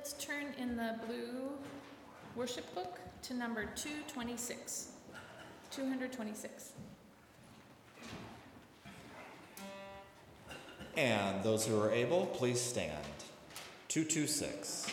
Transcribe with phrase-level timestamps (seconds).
[0.00, 1.50] Let's turn in the blue
[2.34, 4.92] worship book to number 226.
[5.70, 6.72] 226.
[10.96, 12.96] And those who are able, please stand.
[13.88, 14.86] 226.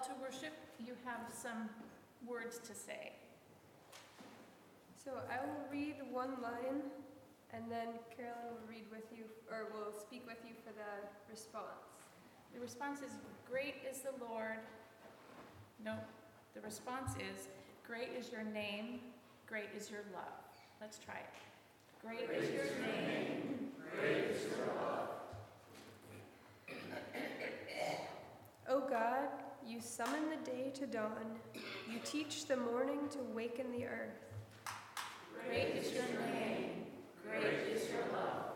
[0.00, 1.68] Call to worship, you have some
[2.26, 3.12] words to say.
[5.02, 6.82] So I will read one line,
[7.52, 11.64] and then Carolyn will read with you, or will speak with you for the response.
[12.54, 13.12] The response is,
[13.50, 14.58] Great is the Lord.
[15.84, 15.94] No,
[16.54, 17.48] the response is,
[17.86, 19.00] Great is your name,
[19.46, 20.44] great is your love.
[20.80, 22.06] Let's try it.
[22.06, 25.08] Great, great is your name, great is your love.
[28.68, 29.28] O God,
[29.66, 31.38] you summon the day to dawn,
[31.90, 34.24] you teach the morning to waken the earth.
[35.46, 36.84] Great is your name,
[37.24, 38.46] great is your love.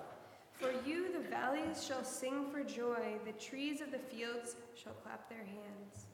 [0.53, 5.29] For you the valleys shall sing for joy, the trees of the fields shall clap
[5.29, 6.07] their hands.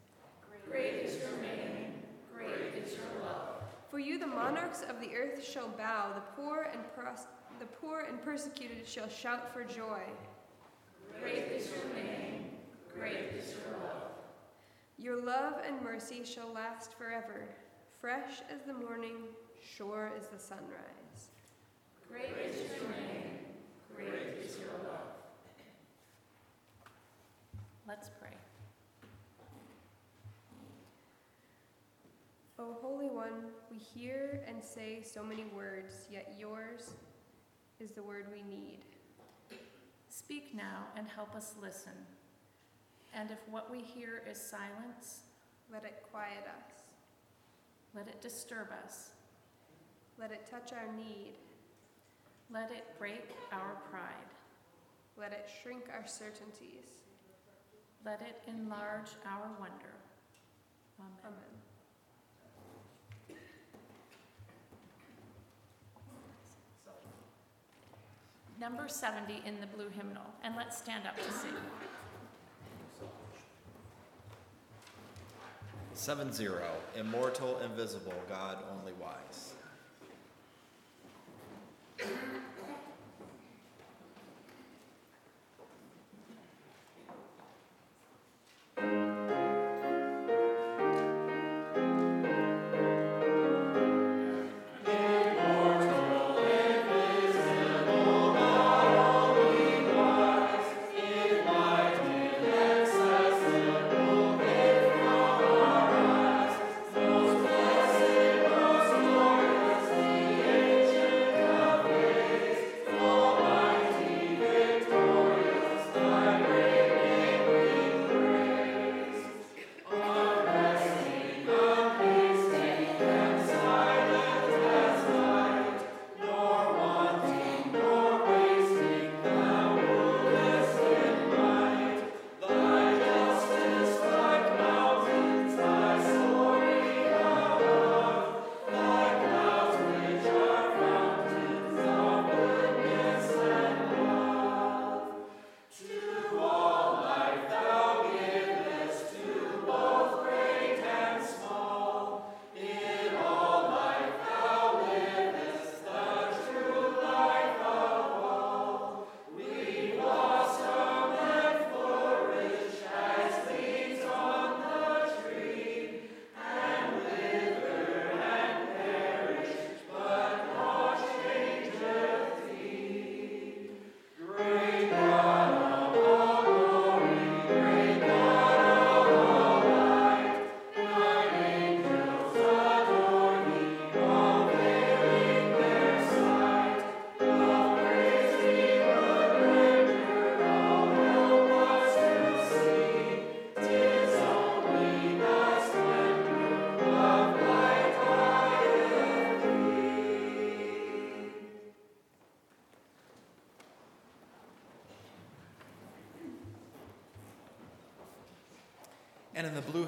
[0.69, 1.95] Great is your name,
[2.35, 3.63] great is your love.
[3.91, 7.27] For you the monarchs of the earth shall bow, the poor and pros-
[7.59, 10.01] the poor and persecuted shall shout for joy.
[11.21, 12.51] Great is your name,
[12.95, 14.10] great is your love.
[15.01, 17.49] Your love and mercy shall last forever,
[18.03, 19.17] fresh as the morning,
[19.75, 21.31] sure as the sunrise.
[22.07, 23.39] Great is your name,
[23.97, 25.01] great is your love.
[27.89, 28.37] Let's pray.
[32.59, 36.91] O Holy One, we hear and say so many words, yet yours
[37.79, 38.81] is the word we need.
[40.11, 41.95] Speak now and help us listen.
[43.15, 45.21] And if what we hear is silence,
[45.73, 46.83] Let it quiet us.
[47.95, 49.11] let it disturb us.
[50.19, 51.35] Let it touch our need.
[52.53, 54.31] Let it break our pride.
[55.17, 57.05] Let it shrink our certainties.
[58.05, 59.95] Let it enlarge our wonder.
[60.99, 61.13] Amen.
[61.25, 61.61] Amen.
[68.61, 71.55] Number 70 in the blue hymnal, and let's stand up to sing.
[76.01, 76.65] Seven zero.
[76.99, 79.53] Immortal, invisible, God only wise.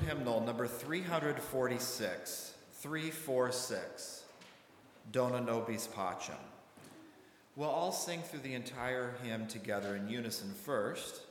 [0.03, 4.25] Hymnal, number 346, 346,
[5.11, 6.35] Dona Nobis Pacem.
[7.55, 11.23] We'll all sing through the entire hymn together in unison first.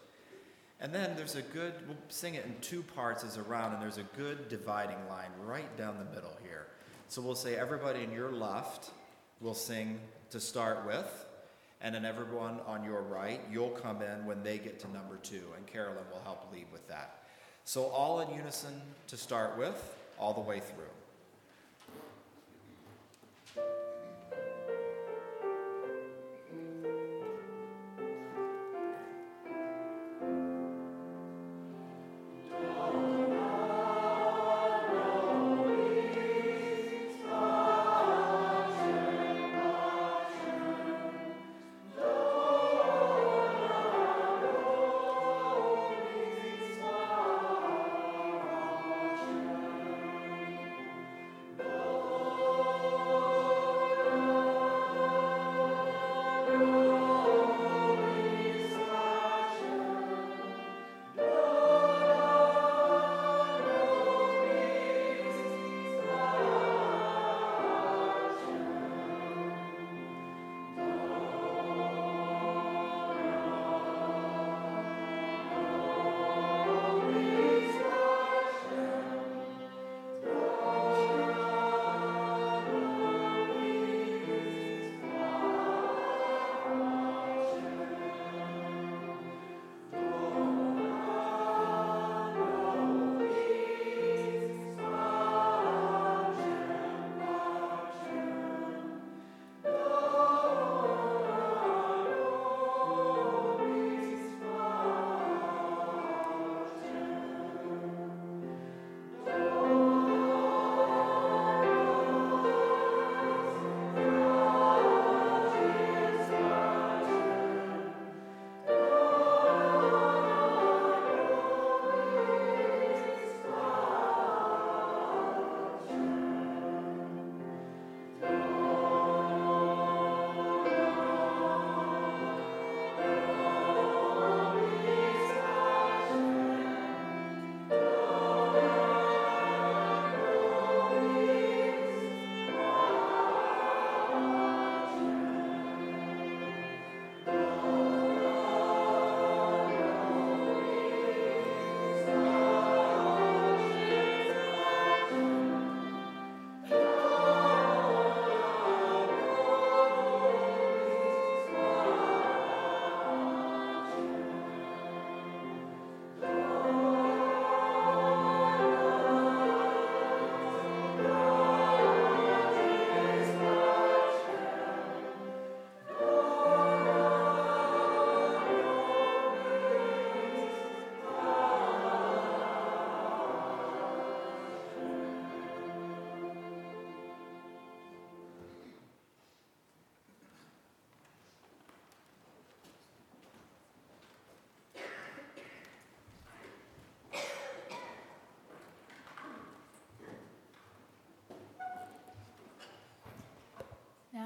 [0.79, 3.81] And then there's a good, we'll sing it in two parts as a round, and
[3.81, 6.67] there's a good dividing line right down the middle here.
[7.07, 8.91] So we'll say, everybody in your left
[9.41, 9.99] will sing
[10.29, 11.25] to start with,
[11.81, 15.43] and then everyone on your right, you'll come in when they get to number two,
[15.57, 17.20] and Carolyn will help lead with that.
[17.63, 21.00] So, all in unison to start with, all the way through.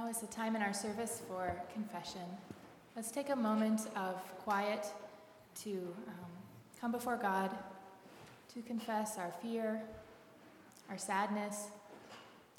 [0.06, 2.22] Now is the time in our service for confession.
[2.96, 4.86] Let's take a moment of quiet
[5.64, 6.32] to um,
[6.80, 7.50] come before God,
[8.54, 9.82] to confess our fear,
[10.92, 11.70] our sadness,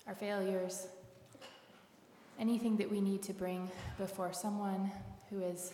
[0.09, 0.89] our failures,
[2.41, 4.91] anything that we need to bring before someone
[5.31, 5.73] who is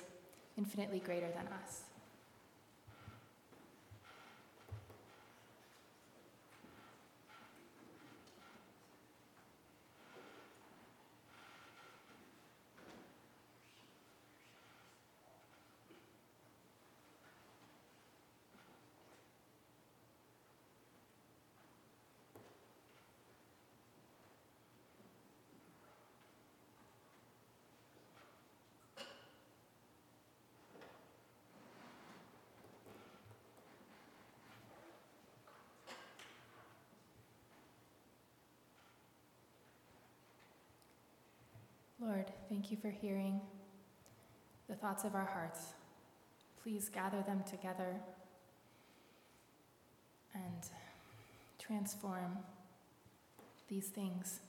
[0.59, 1.85] infinitely greater than us.
[42.05, 43.41] Lord, thank you for hearing
[44.69, 45.61] the thoughts of our hearts.
[46.61, 47.95] Please gather them together
[50.35, 50.67] and
[51.61, 52.39] transform
[53.69, 54.41] these things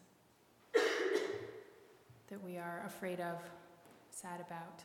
[0.74, 3.38] that we are afraid of,
[4.10, 4.82] sad about,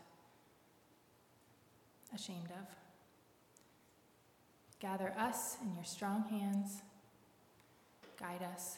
[2.14, 2.66] ashamed of.
[4.78, 6.82] Gather us in your strong hands,
[8.20, 8.76] guide us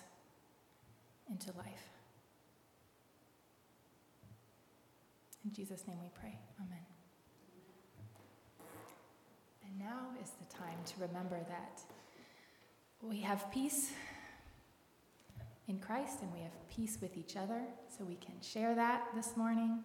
[1.29, 1.90] into life.
[5.45, 6.39] In Jesus' name we pray.
[6.61, 6.79] Amen.
[9.65, 11.81] And now is the time to remember that
[13.03, 13.93] we have peace
[15.69, 17.63] in Christ and we have peace with each other,
[17.97, 19.83] so we can share that this morning.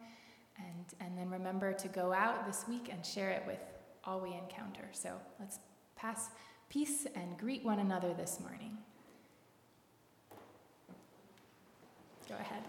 [0.58, 3.60] And, and then remember to go out this week and share it with
[4.04, 4.88] all we encounter.
[4.92, 5.60] So let's
[5.96, 6.30] pass
[6.70, 8.78] peace and greet one another this morning.
[12.28, 12.64] Go ahead.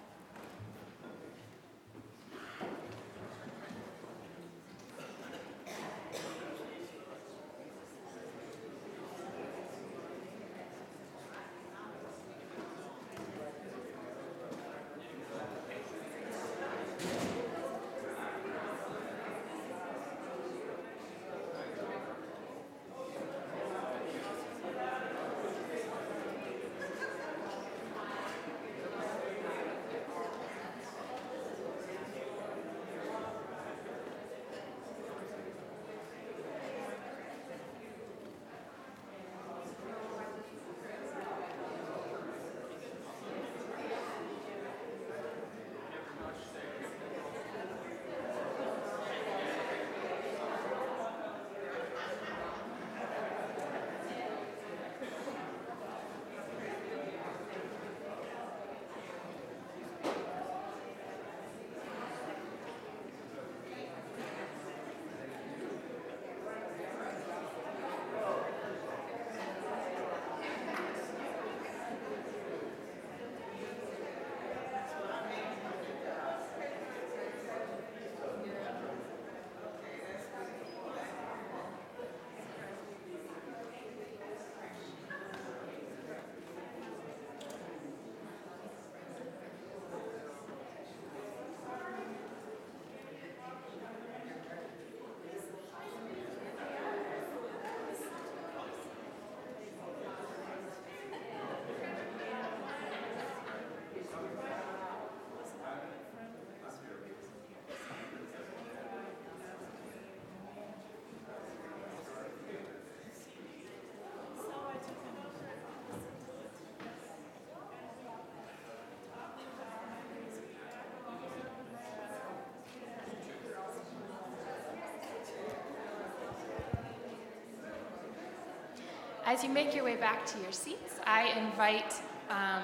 [129.26, 132.62] As you make your way back to your seats, I invite um,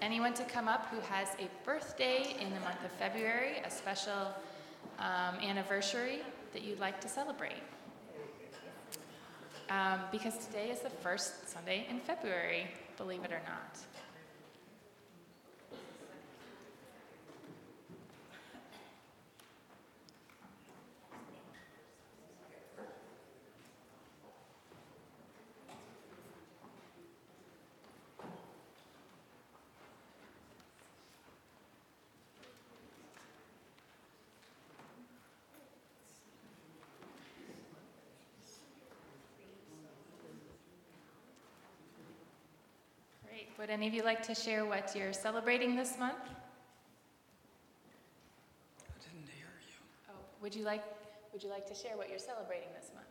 [0.00, 4.34] anyone to come up who has a birthday in the month of February, a special
[4.98, 6.20] um, anniversary
[6.54, 7.62] that you'd like to celebrate.
[9.68, 13.78] Um, because today is the first Sunday in February, believe it or not.
[43.58, 46.18] Would any of you like to share what you're celebrating this month?
[48.80, 49.78] I didn't hear you.
[50.10, 50.84] Oh, would you like
[51.32, 53.06] would you like to share what you're celebrating this month?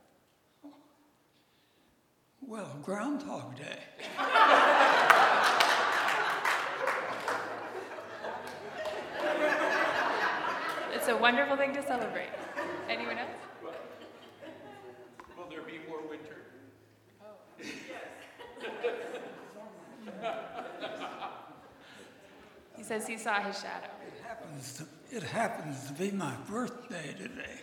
[2.42, 3.80] Well, Groundhog Day.
[10.94, 12.30] it's a wonderful thing to celebrate.
[12.88, 13.35] Anyone else?
[22.86, 23.90] Says he saw his shadow.
[24.06, 27.62] It happens to, it happens to be my birthday today.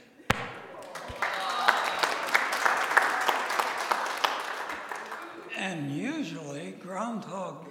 [5.56, 7.68] And usually, Groundhog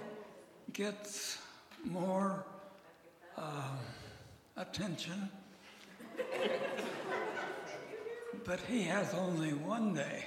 [0.72, 1.38] gets
[1.84, 2.46] more
[3.36, 3.76] uh,
[4.56, 5.28] attention.
[8.44, 10.24] But he has only one day.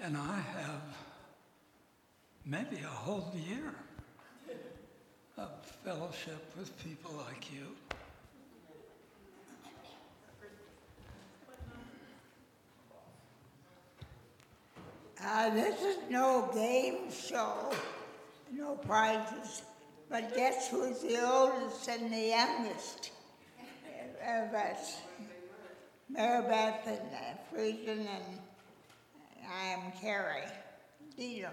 [0.00, 0.82] And I have
[2.44, 3.74] maybe a whole year
[5.38, 5.50] of
[5.84, 7.66] fellowship with people like you.
[15.22, 17.72] Uh, this is no game show,
[18.52, 19.62] no prizes.
[20.08, 23.10] But guess who's the oldest and the youngest
[24.26, 25.00] of us?
[26.12, 28.38] Maribeth and uh, Friesen and
[29.50, 30.44] I am Carrie.
[31.16, 31.50] Dino.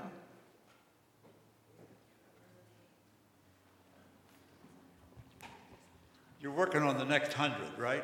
[6.43, 8.03] You're working on the next hundred, right?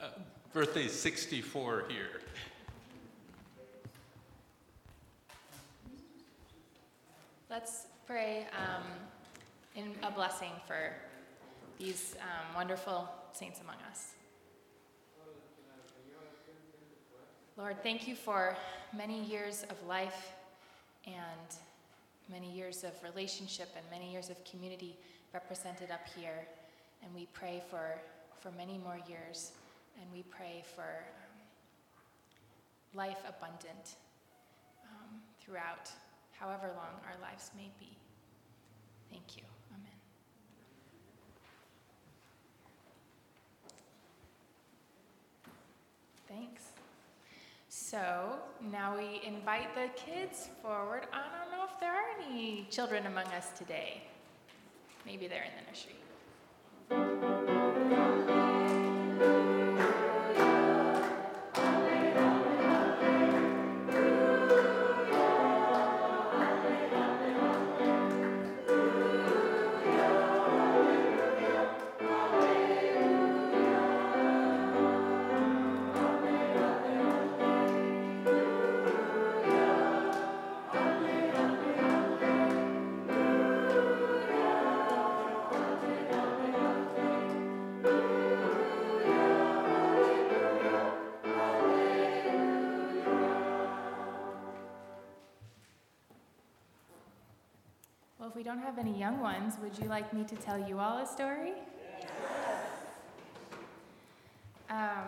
[0.00, 0.06] Uh,
[0.54, 2.22] Birthday's 64 here.
[7.50, 8.84] Let's pray um,
[9.76, 10.94] in a blessing for
[11.78, 14.12] these um, wonderful saints among us.
[17.58, 18.56] Lord, thank you for
[18.96, 20.32] many years of life
[21.06, 21.54] and
[22.30, 24.96] many years of relationship and many years of community
[25.32, 26.46] represented up here.
[27.02, 27.94] And we pray for,
[28.40, 29.52] for many more years.
[30.00, 31.38] And we pray for um,
[32.94, 33.96] life abundant
[34.84, 35.90] um, throughout
[36.38, 37.96] however long our lives may be.
[39.10, 39.42] Thank you.
[39.74, 39.98] Amen.
[46.28, 46.71] Thanks.
[47.92, 48.36] So
[48.70, 51.08] now we invite the kids forward.
[51.12, 54.04] I don't know if there are any children among us today.
[55.04, 55.98] Maybe they're in the nursery.
[98.42, 101.06] We don't have any young ones, would you like me to tell you all a
[101.06, 101.52] story?
[104.68, 105.04] Um,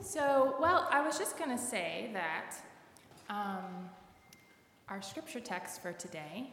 [0.00, 2.56] so, well, I was just going to say that
[3.30, 3.88] um,
[4.88, 6.50] our scripture text for today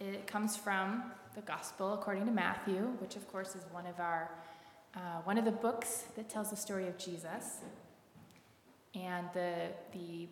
[0.00, 1.02] it comes from
[1.34, 4.30] the Gospel according to Matthew, which of course is one of our
[4.94, 7.58] uh, one of the books that tells the story of Jesus.
[8.94, 10.28] And the the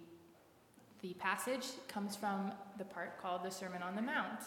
[1.03, 4.41] the passage comes from the part called the Sermon on the Mount.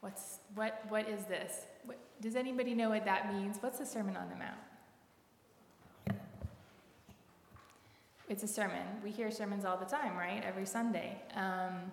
[0.00, 1.66] What's what what is this?
[1.84, 3.58] What, does anybody know what that means?
[3.60, 4.58] What's the Sermon on the Mount?
[8.30, 8.86] It's a sermon.
[9.02, 10.40] We hear sermons all the time, right?
[10.46, 11.20] Every Sunday.
[11.34, 11.90] Um,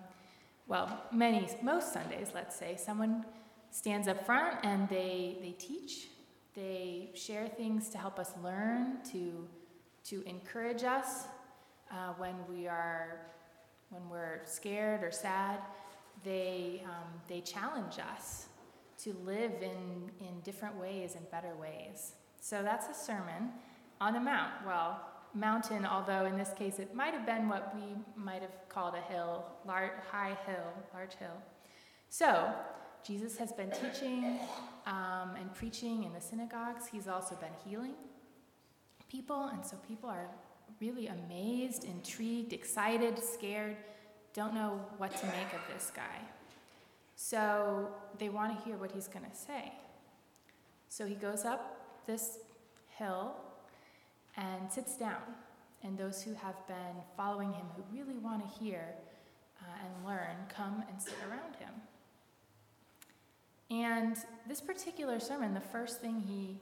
[0.68, 3.24] well, many, most Sundays, let's say, someone
[3.72, 6.06] stands up front and they, they teach.
[6.54, 9.48] They share things to help us learn, to,
[10.04, 11.24] to encourage us
[11.90, 13.20] uh, when we are,
[13.90, 15.60] when we're scared or sad.
[16.24, 18.46] They, um, they challenge us
[19.04, 22.14] to live in, in different ways and better ways.
[22.40, 23.50] So that's a sermon
[24.00, 24.52] on the mount.
[24.66, 25.00] Well,
[25.34, 29.12] mountain, although in this case it might have been what we might have called a
[29.12, 31.42] hill, large, high hill, large hill.
[32.08, 32.52] So,
[33.06, 34.40] Jesus has been teaching
[34.86, 36.88] um, and preaching in the synagogues.
[36.90, 37.94] He's also been healing
[39.08, 40.28] people, and so people are
[40.80, 43.76] really amazed, intrigued, excited, scared,
[44.34, 46.20] don't know what to make of this guy.
[47.16, 49.72] So, they want to hear what he's going to say.
[50.88, 52.38] So, he goes up this
[52.96, 53.34] hill
[54.36, 55.22] and sits down.
[55.84, 58.84] and those who have been following him, who really want to hear
[59.60, 61.72] uh, and learn, come and sit around him.
[63.70, 64.16] And
[64.48, 66.58] this particular sermon, the first thing he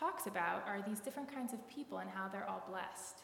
[0.00, 3.18] talks about are these different kinds of people and how they're all blessed.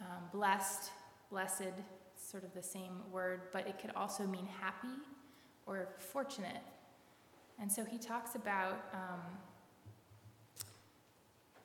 [0.00, 0.92] Um, blessed,
[1.30, 1.72] blessed,
[2.16, 5.02] sort of the same word, but it could also mean happy
[5.66, 6.62] or fortunate.
[7.60, 9.20] And so he talks about um,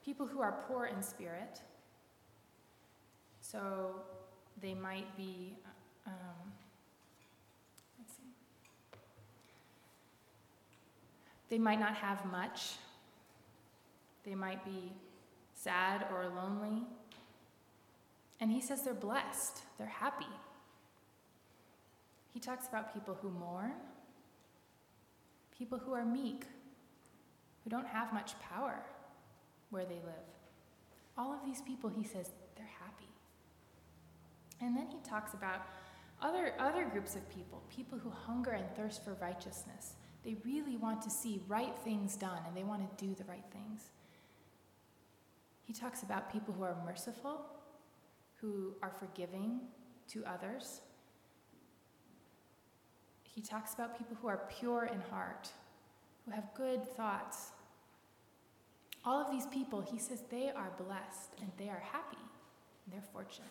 [0.04, 1.62] people who are poor in spirit.
[3.42, 3.92] So
[4.62, 5.56] they might be,
[6.08, 6.14] um,
[8.00, 9.00] let's see,
[11.50, 12.74] they might not have much.
[14.30, 14.94] They might be
[15.56, 16.84] sad or lonely.
[18.40, 20.28] And he says they're blessed, they're happy.
[22.32, 23.74] He talks about people who mourn,
[25.58, 26.46] people who are meek,
[27.64, 28.84] who don't have much power
[29.72, 30.30] where they live.
[31.18, 33.10] All of these people, he says, they're happy.
[34.62, 35.66] And then he talks about
[36.22, 39.96] other, other groups of people, people who hunger and thirst for righteousness.
[40.24, 43.46] They really want to see right things done and they want to do the right
[43.52, 43.90] things.
[45.70, 47.46] He talks about people who are merciful,
[48.38, 49.60] who are forgiving
[50.08, 50.82] to others.
[53.22, 55.48] He talks about people who are pure in heart,
[56.26, 57.52] who have good thoughts.
[59.06, 63.08] All of these people, he says, they are blessed and they are happy and they're
[63.14, 63.48] fortunate.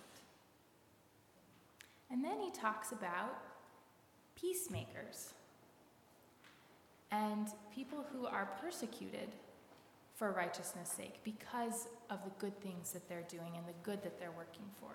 [2.10, 3.38] And then he talks about
[4.34, 5.34] peacemakers
[7.12, 9.28] and people who are persecuted
[10.18, 14.18] for righteousness' sake because of the good things that they're doing and the good that
[14.18, 14.90] they're working for.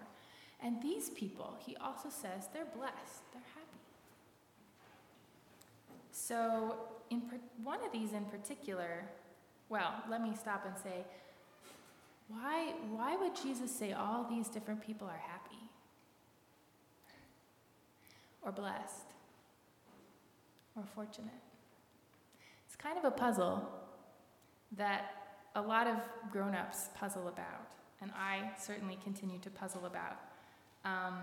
[0.61, 3.79] And these people, he also says, they're blessed, they're happy.
[6.11, 6.75] So,
[7.09, 9.05] in per- one of these in particular,
[9.69, 11.05] well, let me stop and say,
[12.27, 15.55] why, why would Jesus say all these different people are happy
[18.41, 19.07] or blessed
[20.75, 21.31] or fortunate?
[22.67, 23.82] It's kind of a puzzle
[24.77, 25.23] that
[25.55, 25.97] a lot of
[26.31, 27.67] grown ups puzzle about,
[28.01, 30.19] and I certainly continue to puzzle about.
[30.85, 31.19] Um,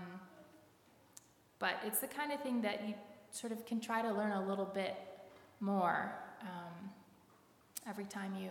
[1.59, 2.95] but it's the kind of thing that you
[3.31, 4.95] sort of can try to learn a little bit
[5.59, 6.89] more um,
[7.87, 8.49] every time you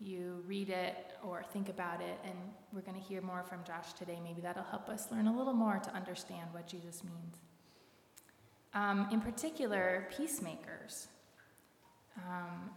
[0.00, 2.34] you read it or think about it and
[2.72, 4.20] we're going to hear more from josh today.
[4.22, 7.36] Maybe that'll help us learn a little more to understand what jesus means.
[8.74, 11.08] Um, in particular peacemakers.
[12.16, 12.70] Um,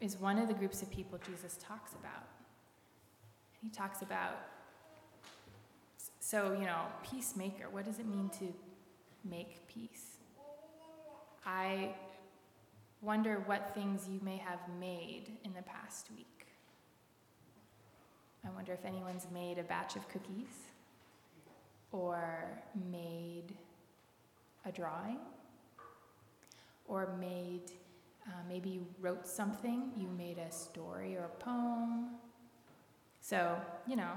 [0.00, 2.26] is one of the groups of people jesus talks about.
[3.62, 4.38] He talks about
[6.20, 7.68] so you know peacemaker.
[7.70, 8.52] What does it mean to
[9.28, 10.16] make peace?
[11.44, 11.94] I
[13.02, 16.46] wonder what things you may have made in the past week.
[18.44, 20.70] I wonder if anyone's made a batch of cookies
[21.92, 22.44] or
[22.90, 23.54] made
[24.64, 25.18] a drawing
[26.86, 27.72] or made,
[28.26, 32.10] uh, maybe you wrote something, you made a story or a poem.
[33.20, 33.56] So,
[33.86, 34.12] you know,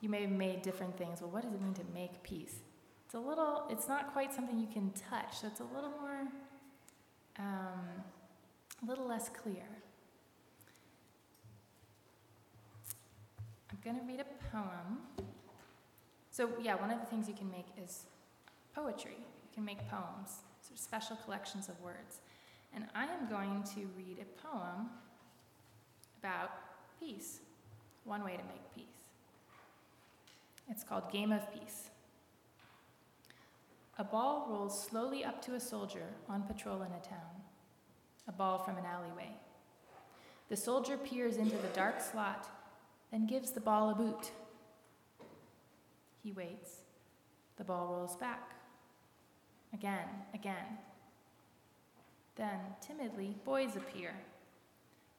[0.00, 1.20] you may have made different things.
[1.20, 2.60] Well, what does it mean to make peace?
[3.04, 6.28] It's a little, it's not quite something you can touch, so it's a little more
[7.38, 8.02] um,
[8.82, 9.64] a little less clear.
[13.70, 14.98] I'm going to read a poem.
[16.30, 18.04] So, yeah, one of the things you can make is
[18.74, 19.16] poetry.
[19.18, 22.20] You can make poems, sort of special collections of words.
[22.74, 24.90] And I am going to read a poem
[26.20, 26.50] about
[27.00, 27.40] peace,
[28.04, 28.84] one way to make peace.
[30.70, 31.90] It's called Game of Peace.
[33.98, 37.42] A ball rolls slowly up to a soldier on patrol in a town.
[38.28, 39.30] A ball from an alleyway.
[40.48, 42.48] The soldier peers into the dark slot,
[43.10, 44.30] then gives the ball a boot.
[46.22, 46.82] He waits.
[47.56, 48.52] The ball rolls back.
[49.72, 50.78] Again, again.
[52.38, 54.14] Then, timidly, boys appear.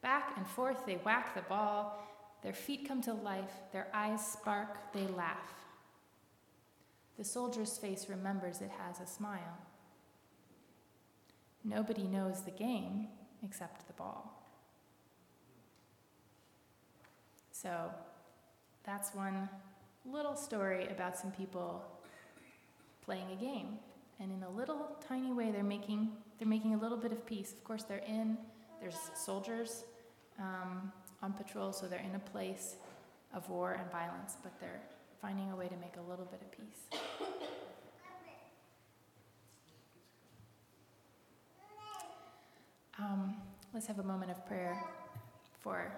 [0.02, 2.02] Back and forth they whack the ball.
[2.42, 5.54] Their feet come to life, their eyes spark, they laugh.
[7.18, 9.58] The soldier's face remembers it has a smile.
[11.62, 13.08] Nobody knows the game
[13.44, 14.42] except the ball.
[17.52, 17.90] So
[18.84, 19.50] that's one
[20.06, 21.84] little story about some people
[23.04, 23.78] playing a game.
[24.18, 27.52] And in a little tiny way, they're making, they're making a little bit of peace.
[27.52, 28.38] Of course, they're in,
[28.80, 29.84] there's soldiers
[30.38, 30.90] um,
[31.22, 32.76] on patrol, so they're in a place
[33.34, 34.80] of war and violence, but they're
[35.20, 36.98] finding a way to make a little bit of peace.
[42.98, 43.36] Um,
[43.74, 44.82] let's have a moment of prayer
[45.60, 45.92] for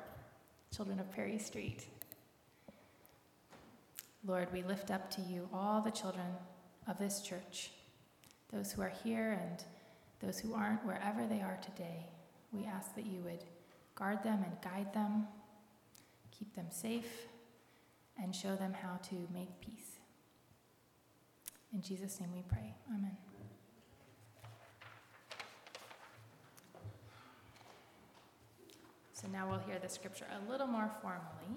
[0.75, 1.87] children of Perry Street.
[4.27, 6.27] Lord, we lift up to you all the children
[6.89, 7.71] of this church,
[8.53, 9.65] those who are here and
[10.23, 12.07] those who aren't, wherever they are today.
[12.53, 13.45] We ask that you would
[13.95, 15.27] guard them and guide them,
[16.31, 17.27] keep them safe,
[18.23, 19.99] and show them how to make peace.
[21.73, 22.75] In Jesus' name we pray.
[22.89, 23.17] Amen.
[29.13, 31.57] So now we'll hear the scripture a little more formally.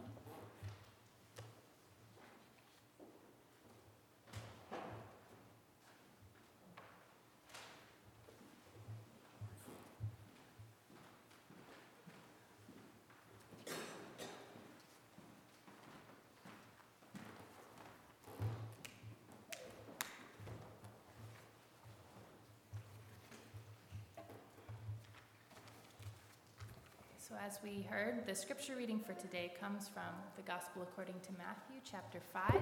[27.27, 31.31] So, as we heard, the scripture reading for today comes from the Gospel according to
[31.39, 32.61] Matthew, chapter 5,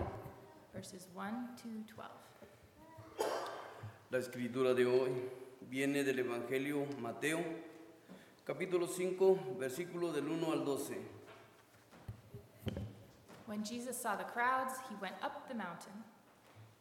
[0.73, 2.10] verses 1 to 12.
[4.10, 5.12] La escritura de hoy
[5.69, 7.43] viene del Evangelio Mateo,
[8.45, 10.95] capítulo 5, versículo del 1 al 12.
[13.45, 16.06] When Jesus saw the crowds, he went up the mountain,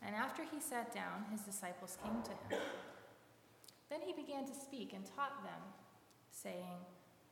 [0.01, 2.63] and after he sat down, his disciples came to him.
[3.91, 5.75] Then he began to speak and taught them,
[6.31, 6.79] saying,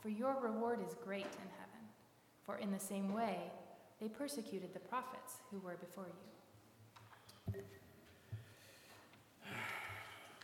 [0.00, 1.82] for your reward is great in heaven.
[2.44, 3.36] For in the same way
[4.00, 7.62] they persecuted the prophets who were before you.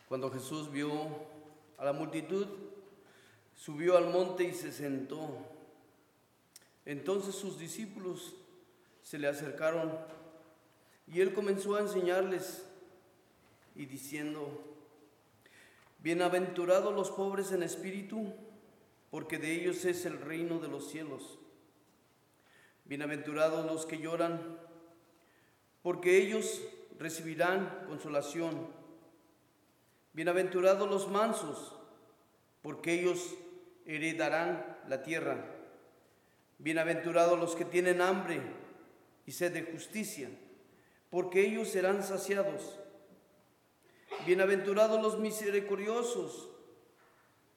[0.09, 1.09] Cuando Jesús vio
[1.79, 2.47] a la multitud,
[3.57, 5.38] subió al monte y se sentó.
[6.85, 8.35] Entonces sus discípulos
[9.03, 9.93] se le acercaron
[11.07, 12.65] y él comenzó a enseñarles
[13.75, 14.49] y diciendo,
[16.01, 18.35] Bienaventurados los pobres en espíritu,
[19.12, 21.38] porque de ellos es el reino de los cielos.
[22.87, 24.59] Bienaventurados los que lloran,
[25.83, 26.62] porque ellos
[26.98, 28.68] recibirán consolación.
[30.14, 31.77] Bienaventurados los mansos,
[32.62, 33.35] porque ellos
[33.85, 35.44] heredarán la tierra.
[36.57, 38.40] Bienaventurados los que tienen hambre
[39.27, 40.31] y sed de justicia,
[41.11, 42.79] porque ellos serán saciados.
[44.25, 46.48] Bienaventurados los misericordiosos,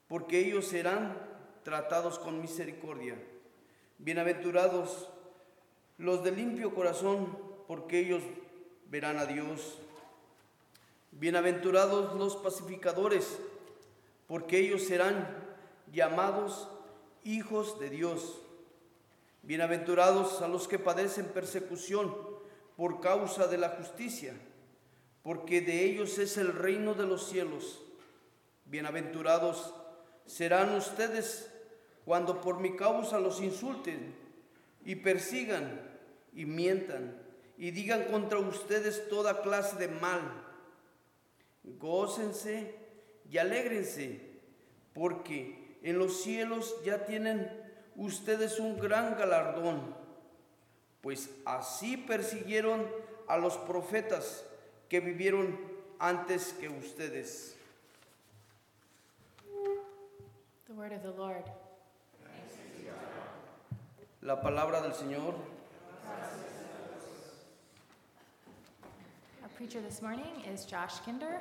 [0.09, 1.33] porque ellos serán
[1.65, 3.17] tratados con misericordia.
[3.97, 5.09] Bienaventurados
[5.97, 7.35] los de limpio corazón,
[7.67, 8.21] porque ellos
[8.91, 9.79] verán a Dios.
[11.11, 13.39] Bienaventurados los pacificadores,
[14.27, 15.27] porque ellos serán
[15.91, 16.67] llamados
[17.23, 18.37] hijos de Dios.
[19.41, 22.15] Bienaventurados a los que padecen persecución
[22.77, 24.35] por causa de la justicia,
[25.23, 27.81] porque de ellos es el reino de los cielos.
[28.65, 29.73] Bienaventurados
[30.27, 31.51] serán ustedes
[32.05, 34.15] cuando por mi causa los insulten
[34.85, 35.81] y persigan
[36.33, 37.19] y mientan
[37.57, 40.21] y digan contra ustedes toda clase de mal.
[41.79, 42.75] Gócense
[43.29, 44.21] y alégrense,
[44.93, 47.49] porque en los cielos ya tienen
[47.95, 49.95] ustedes un gran galardón,
[51.01, 52.85] pues así persiguieron
[53.27, 54.45] a los profetas
[54.89, 55.57] que vivieron
[55.97, 57.55] antes que ustedes.
[60.67, 61.64] The word of the Lord.
[64.25, 65.35] La palabra del Señor.
[69.43, 71.39] Our preacher this morning is Josh Kinder,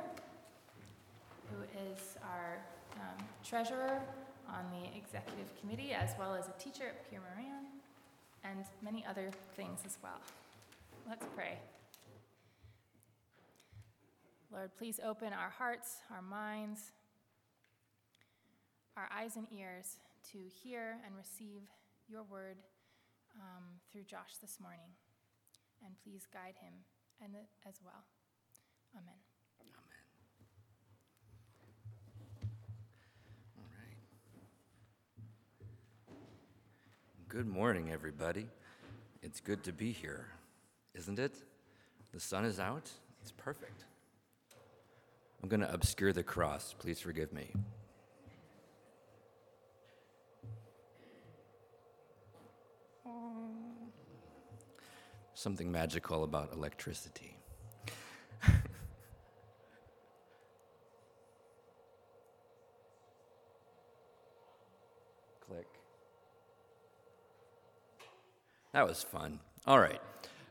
[1.48, 2.58] who is our
[2.96, 4.02] um, treasurer
[4.50, 7.64] on the executive committee, as well as a teacher at Pierre Moran,
[8.44, 10.20] and many other things as well.
[11.08, 11.56] Let's pray.
[14.52, 16.92] Lord, please open our hearts, our minds,
[18.94, 19.96] our eyes and ears
[20.32, 21.62] to hear and receive
[22.10, 22.56] your word
[23.40, 24.90] um, through Josh this morning.
[25.84, 26.72] And please guide him
[27.22, 27.34] and
[27.66, 28.04] as well.
[28.94, 29.14] Amen.
[29.60, 29.74] Amen.
[33.58, 33.98] All right.
[37.28, 38.46] Good morning, everybody.
[39.22, 40.26] It's good to be here,
[40.94, 41.34] isn't it?
[42.12, 42.90] The sun is out.
[43.20, 43.84] It's perfect.
[45.42, 46.74] I'm going to obscure the cross.
[46.78, 47.52] Please forgive me.
[55.34, 57.36] Something magical about electricity.
[65.46, 65.66] Click.
[68.72, 69.40] That was fun.
[69.66, 70.00] All right.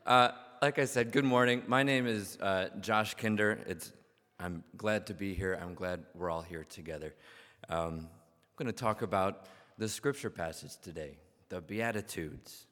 [0.05, 1.63] Uh, like I said, good morning.
[1.65, 3.59] My name is uh, Josh Kinder.
[3.65, 3.93] It's,
[4.37, 5.57] I'm glad to be here.
[5.61, 7.15] I'm glad we're all here together.
[7.69, 8.09] Um, I'm
[8.57, 9.45] going to talk about
[9.77, 11.17] the scripture passage today,
[11.47, 12.65] the Beatitudes.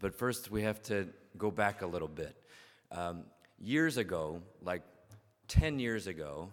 [0.00, 2.34] But first, we have to go back a little bit.
[2.90, 3.24] Um,
[3.60, 4.82] years ago, like
[5.48, 6.48] 10 years ago,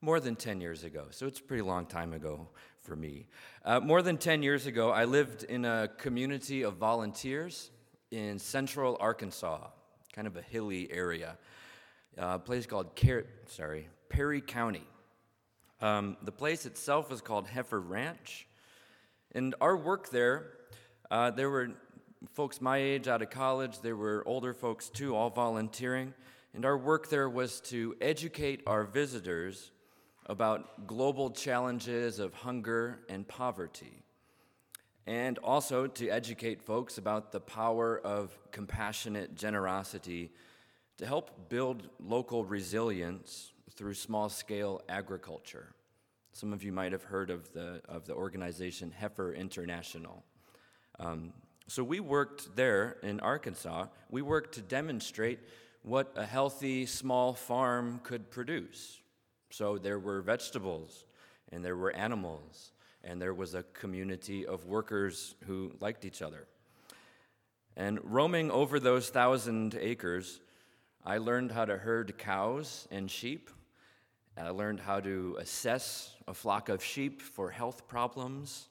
[0.00, 3.26] more than 10 years ago, so it's a pretty long time ago for me.
[3.64, 7.70] Uh, more than 10 years ago, I lived in a community of volunteers
[8.12, 9.66] in central Arkansas,
[10.12, 11.36] kind of a hilly area,
[12.16, 14.86] uh, a place called Car- sorry, Perry County.
[15.80, 18.46] Um, the place itself was called Heifer Ranch.
[19.32, 20.52] And our work there,
[21.10, 21.70] uh, there were
[22.32, 26.14] folks my age out of college, there were older folks too, all volunteering.
[26.54, 29.70] And our work there was to educate our visitors
[30.26, 34.02] about global challenges of hunger and poverty,
[35.06, 40.30] and also to educate folks about the power of compassionate generosity
[40.98, 45.72] to help build local resilience through small scale agriculture.
[46.32, 50.22] Some of you might have heard of the, of the organization Heifer International.
[50.98, 51.32] Um,
[51.70, 53.86] so we worked there in Arkansas.
[54.10, 55.38] We worked to demonstrate
[55.82, 59.00] what a healthy small farm could produce.
[59.50, 61.04] So there were vegetables,
[61.52, 62.72] and there were animals,
[63.04, 66.48] and there was a community of workers who liked each other.
[67.76, 70.40] And roaming over those thousand acres,
[71.06, 73.48] I learned how to herd cows and sheep.
[74.36, 78.69] I learned how to assess a flock of sheep for health problems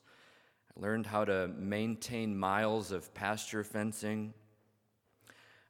[0.76, 4.34] learned how to maintain miles of pasture fencing.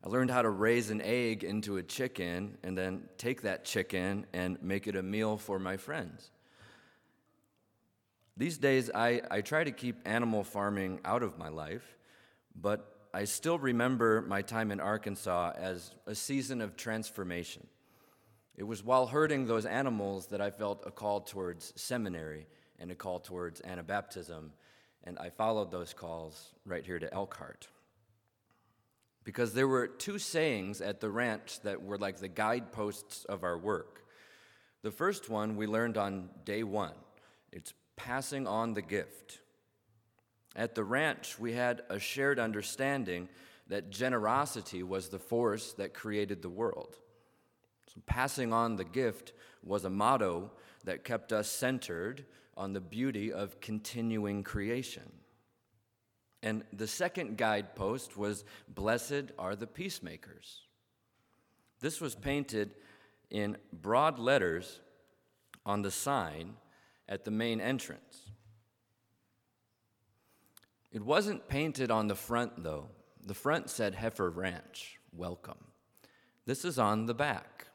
[0.04, 4.26] I learned how to raise an egg into a chicken and then take that chicken
[4.34, 6.32] and make it a meal for my friends.
[8.38, 11.98] These days, I, I try to keep animal farming out of my life,
[12.56, 17.68] but I still remember my time in Arkansas as a season of transformation.
[18.56, 22.46] It was while herding those animals that I felt a call towards seminary
[22.78, 24.52] and a call towards Anabaptism
[25.10, 27.68] and I followed those calls right here to Elkhart.
[29.24, 33.58] Because there were two sayings at the ranch that were like the guideposts of our
[33.58, 34.06] work.
[34.84, 36.94] The first one we learned on day one
[37.52, 39.40] it's passing on the gift.
[40.56, 43.30] At the ranch, we had a shared understanding
[43.68, 46.98] that generosity was the force that created the world.
[47.92, 49.34] So passing on the gift
[49.64, 50.52] was a motto
[50.84, 52.26] that kept us centered
[52.60, 55.10] on the beauty of continuing creation.
[56.44, 60.68] And the second guidepost was Blessed are the peacemakers.
[61.80, 62.72] This was painted
[63.30, 64.82] in broad letters
[65.66, 66.56] on the sign
[67.08, 68.32] at the main entrance.
[70.92, 72.90] It wasn't painted on the front, though.
[73.26, 75.64] The front said Heifer Ranch, welcome.
[76.46, 77.68] This is on the back.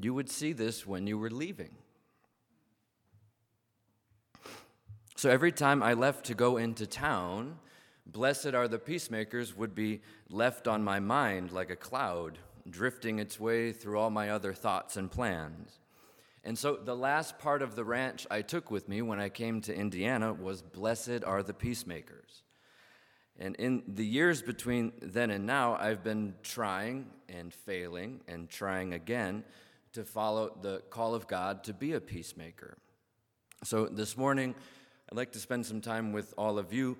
[0.00, 1.76] You would see this when you were leaving.
[5.24, 7.56] So every time I left to go into town,
[8.04, 13.40] blessed are the peacemakers would be left on my mind like a cloud, drifting its
[13.40, 15.78] way through all my other thoughts and plans.
[16.44, 19.62] And so the last part of the ranch I took with me when I came
[19.62, 22.42] to Indiana was Blessed are the peacemakers.
[23.38, 28.92] And in the years between then and now, I've been trying and failing and trying
[28.92, 29.42] again
[29.94, 32.76] to follow the call of God to be a peacemaker.
[33.62, 34.54] So this morning,
[35.10, 36.96] I'd like to spend some time with all of you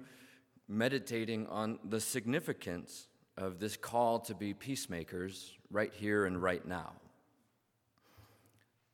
[0.69, 6.93] meditating on the significance of this call to be peacemakers right here and right now.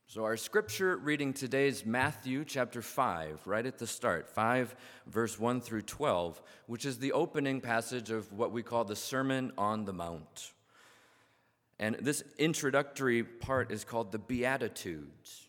[0.07, 4.75] So, our scripture reading today is Matthew chapter 5, right at the start, 5,
[5.07, 9.53] verse 1 through 12, which is the opening passage of what we call the Sermon
[9.59, 10.53] on the Mount.
[11.79, 15.47] And this introductory part is called the Beatitudes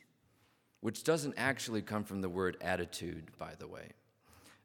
[0.82, 3.90] which doesn't actually come from the word attitude, by the way.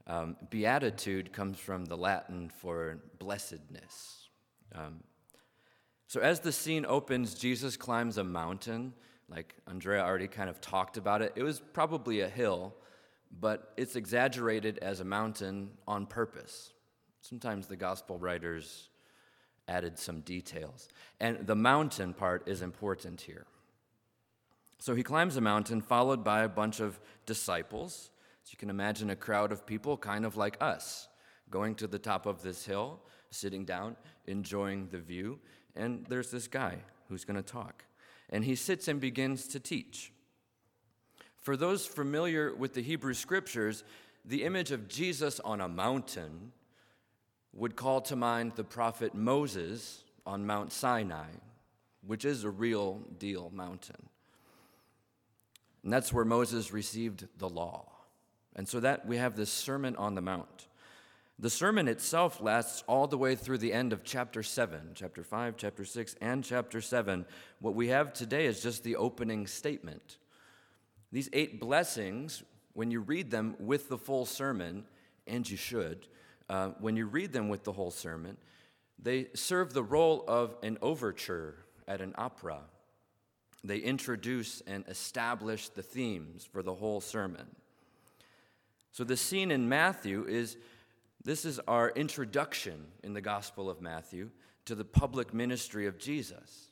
[0.07, 4.29] Um, beatitude comes from the Latin for blessedness.
[4.75, 5.03] Um,
[6.09, 8.95] So, as the scene opens, Jesus climbs a mountain.
[9.29, 11.33] Like Andrea already kind of talked about it.
[11.35, 12.75] It was probably a hill,
[13.41, 16.73] but it's exaggerated as a mountain on purpose.
[17.23, 18.89] Sometimes the gospel writers
[19.67, 20.89] added some details.
[21.19, 23.47] And the mountain part is important here.
[24.79, 28.11] So he climbs a mountain, followed by a bunch of disciples.
[28.45, 31.09] So you can imagine a crowd of people, kind of like us,
[31.51, 33.01] going to the top of this hill,
[33.31, 33.97] sitting down,
[34.27, 35.39] enjoying the view.
[35.75, 36.77] And there's this guy
[37.09, 37.85] who's going to talk.
[38.31, 40.13] And he sits and begins to teach.
[41.37, 43.85] For those familiar with the Hebrew scriptures,
[44.25, 46.53] the image of Jesus on a mountain
[47.53, 51.29] would call to mind the prophet Moses on Mount Sinai,
[52.05, 54.09] which is a real deal mountain.
[55.87, 57.87] And that's where Moses received the law.
[58.57, 60.67] And so that we have this Sermon on the Mount.
[61.39, 65.57] The sermon itself lasts all the way through the end of chapter 7, chapter 5,
[65.57, 67.25] chapter 6, and chapter 7.
[67.61, 70.17] What we have today is just the opening statement.
[71.13, 74.87] These eight blessings, when you read them with the full sermon,
[75.29, 76.09] and you should,
[76.49, 78.39] uh, when you read them with the whole sermon,
[79.01, 81.55] they serve the role of an overture
[81.87, 82.63] at an opera.
[83.67, 87.47] They introduce and establish the themes for the whole sermon.
[88.93, 90.57] So the scene in Matthew is
[91.25, 94.31] this is our introduction in the Gospel of Matthew
[94.67, 96.71] to the public ministry of Jesus.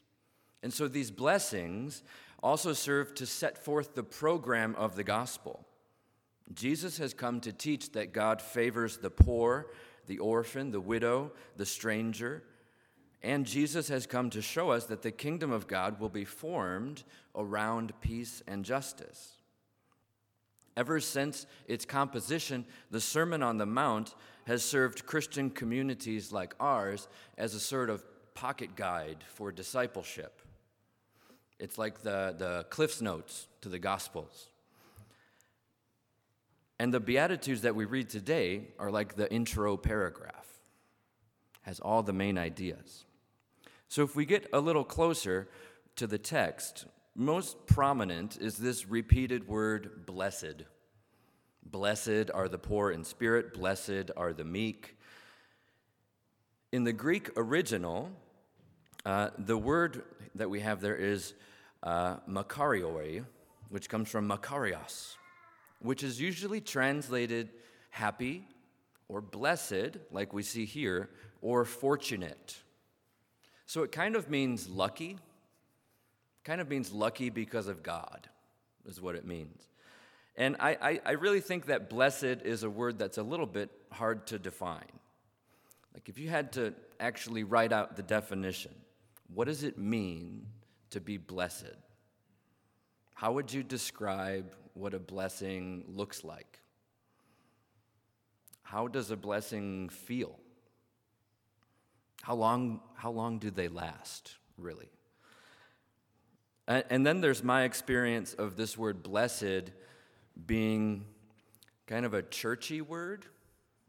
[0.62, 2.02] And so these blessings
[2.42, 5.66] also serve to set forth the program of the gospel.
[6.52, 9.68] Jesus has come to teach that God favors the poor,
[10.06, 12.42] the orphan, the widow, the stranger,
[13.24, 17.04] and Jesus has come to show us that the kingdom of God will be formed
[17.34, 19.38] around peace and justice.
[20.76, 24.14] Ever since its composition, the Sermon on the Mount
[24.46, 27.08] has served Christian communities like ours
[27.38, 28.04] as a sort of
[28.34, 30.42] pocket guide for discipleship.
[31.58, 34.50] It's like the, the Cliff's Notes to the Gospels.
[36.78, 40.46] And the Beatitudes that we read today are like the intro paragraph,
[41.62, 43.06] has all the main ideas.
[43.94, 45.46] So if we get a little closer
[45.94, 50.64] to the text, most prominent is this repeated word, blessed.
[51.64, 54.96] Blessed are the poor in spirit, blessed are the meek.
[56.72, 58.10] In the Greek original,
[59.06, 60.02] uh, the word
[60.34, 61.34] that we have there is
[61.84, 63.24] uh, makarioi,
[63.68, 65.14] which comes from makarios,
[65.78, 67.48] which is usually translated
[67.90, 68.44] happy
[69.06, 72.56] or blessed, like we see here, or fortunate.
[73.66, 75.18] So it kind of means lucky,
[76.44, 78.28] kind of means lucky because of God,
[78.86, 79.68] is what it means.
[80.36, 83.70] And I, I, I, really think that blessed is a word that's a little bit
[83.92, 84.98] hard to define.
[85.94, 88.74] Like, if you had to actually write out the definition,
[89.32, 90.46] what does it mean
[90.90, 91.76] to be blessed?
[93.14, 96.60] How would you describe what a blessing looks like?
[98.62, 100.36] How does a blessing feel?
[102.24, 104.88] How long, how long do they last, really?
[106.66, 109.72] And, and then there's my experience of this word blessed
[110.46, 111.04] being
[111.86, 113.26] kind of a churchy word,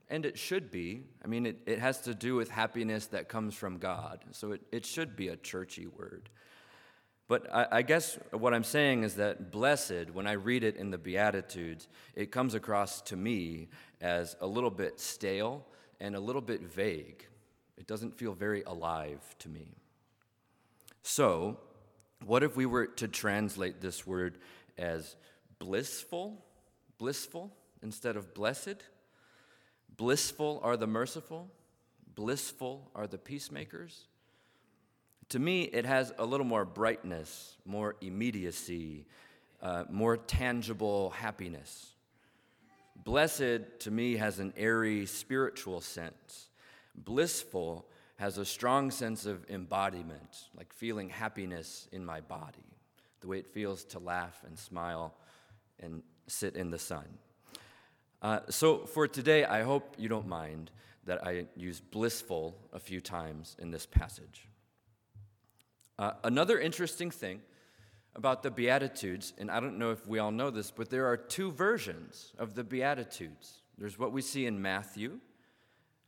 [0.10, 1.04] and it should be.
[1.24, 4.62] I mean, it, it has to do with happiness that comes from God, so it,
[4.70, 6.30] it should be a churchy word.
[7.30, 10.92] But I, I guess what I'm saying is that blessed, when I read it in
[10.92, 13.70] the Beatitudes, it comes across to me
[14.02, 15.66] as a little bit stale
[16.02, 17.26] and a little bit vague.
[17.78, 19.76] It doesn't feel very alive to me.
[21.04, 21.58] So,
[22.26, 24.38] what if we were to translate this word
[24.78, 25.16] as
[25.60, 26.44] blissful,
[26.98, 27.52] blissful
[27.82, 28.84] instead of blessed.
[29.96, 31.50] Blissful are the merciful,
[32.16, 34.08] blissful are the peacemakers.
[35.30, 39.06] To me, it has a little more brightness, more immediacy,
[39.62, 41.94] uh, more tangible happiness.
[42.96, 46.50] Blessed, to me, has an airy spiritual sense.
[46.98, 47.86] Blissful
[48.18, 52.64] has a strong sense of embodiment, like feeling happiness in my body,
[53.22, 55.14] the way it feels to laugh and smile
[55.80, 57.06] and sit in the sun.
[58.22, 60.72] Uh, so for today, I hope you don't mind
[61.06, 64.48] that I use blissful a few times in this passage.
[66.00, 67.42] Uh, another interesting thing
[68.16, 71.18] about the Beatitudes, and I don't know if we all know this, but there are
[71.18, 73.62] two versions of the Beatitudes.
[73.78, 75.20] There's what we see in Matthew,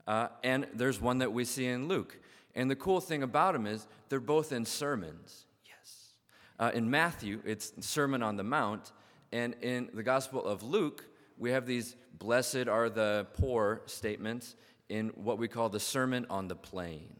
[0.07, 2.17] uh, and there's one that we see in Luke.
[2.55, 5.45] And the cool thing about them is they're both in sermons.
[5.65, 6.13] Yes.
[6.57, 8.93] Uh, in Matthew, it's Sermon on the Mount,
[9.31, 11.05] and in the Gospel of Luke,
[11.37, 14.55] we have these blessed are the poor statements
[14.89, 17.15] in what we call the Sermon on the Plain,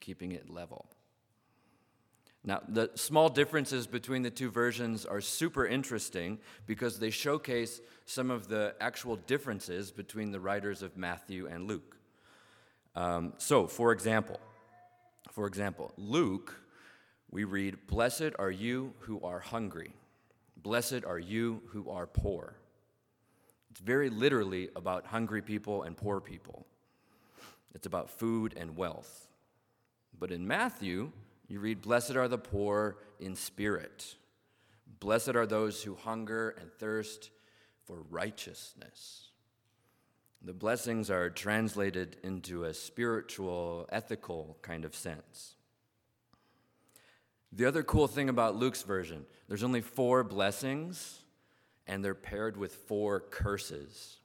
[0.00, 0.86] keeping it level.
[2.44, 8.32] Now, the small differences between the two versions are super interesting because they showcase some
[8.32, 11.96] of the actual differences between the writers of Matthew and Luke.
[12.96, 14.40] Um, so, for example,
[15.30, 16.54] for example, Luke,
[17.30, 19.92] we read, Blessed are you who are hungry.
[20.56, 22.56] Blessed are you who are poor.
[23.70, 26.66] It's very literally about hungry people and poor people.
[27.74, 29.28] It's about food and wealth.
[30.18, 31.12] But in Matthew,
[31.48, 34.16] you read, Blessed are the poor in spirit.
[35.00, 37.30] Blessed are those who hunger and thirst
[37.84, 39.30] for righteousness.
[40.44, 45.54] The blessings are translated into a spiritual, ethical kind of sense.
[47.52, 51.22] The other cool thing about Luke's version, there's only four blessings,
[51.86, 54.18] and they're paired with four curses.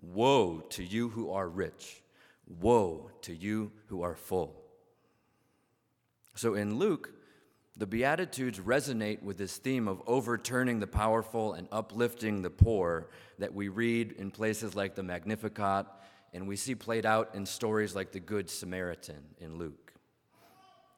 [0.00, 2.02] Woe to you who are rich.
[2.46, 4.67] Woe to you who are full.
[6.38, 7.10] So in Luke,
[7.76, 13.08] the Beatitudes resonate with this theme of overturning the powerful and uplifting the poor
[13.40, 15.86] that we read in places like the Magnificat
[16.32, 19.92] and we see played out in stories like the Good Samaritan in Luke.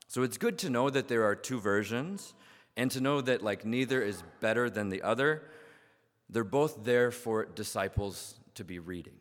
[0.08, 2.34] So it's good to know that there are two versions
[2.76, 5.44] and to know that like neither is better than the other.
[6.28, 9.16] They're both there for disciples to be reading.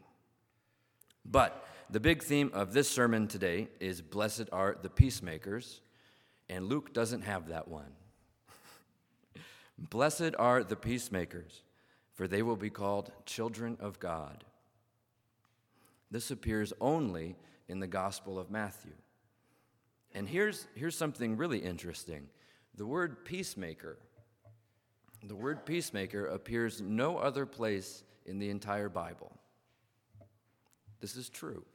[1.24, 5.80] But the big theme of this sermon today is blessed are the peacemakers
[6.50, 7.94] and Luke doesn't have that one.
[9.78, 11.62] Blessed are the peacemakers,
[12.14, 14.44] for they will be called children of God.
[16.12, 17.36] This appears only
[17.68, 18.94] in the Gospel of Matthew.
[20.14, 22.28] And here's, here's something really interesting
[22.76, 23.98] the word peacemaker.
[25.24, 29.32] The word peacemaker appears no other place in the entire Bible.
[31.02, 31.66] This is true.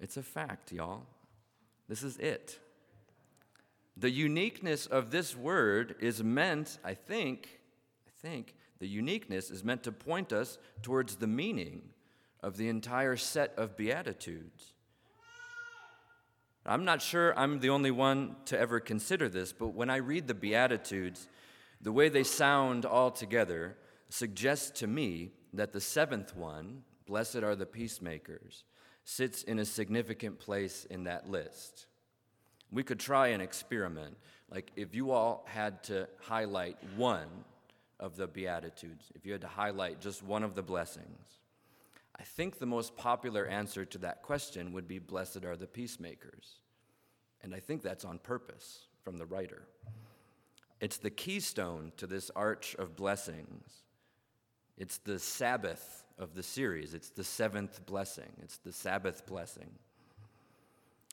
[0.00, 1.02] It's a fact, y'all.
[1.88, 2.58] This is it.
[3.96, 7.60] The uniqueness of this word is meant, I think,
[8.06, 11.82] I think, the uniqueness is meant to point us towards the meaning
[12.42, 14.72] of the entire set of Beatitudes.
[16.66, 20.26] I'm not sure I'm the only one to ever consider this, but when I read
[20.26, 21.28] the Beatitudes,
[21.80, 23.76] the way they sound all together
[24.08, 28.64] suggests to me that the seventh one, blessed are the peacemakers,
[29.04, 31.86] sits in a significant place in that list.
[32.74, 34.16] We could try an experiment.
[34.50, 37.28] Like if you all had to highlight one
[38.00, 41.38] of the Beatitudes, if you had to highlight just one of the blessings,
[42.18, 46.56] I think the most popular answer to that question would be Blessed are the peacemakers.
[47.42, 49.62] And I think that's on purpose from the writer.
[50.80, 53.82] It's the keystone to this arch of blessings.
[54.76, 56.92] It's the Sabbath of the series.
[56.92, 58.32] It's the seventh blessing.
[58.42, 59.70] It's the Sabbath blessing.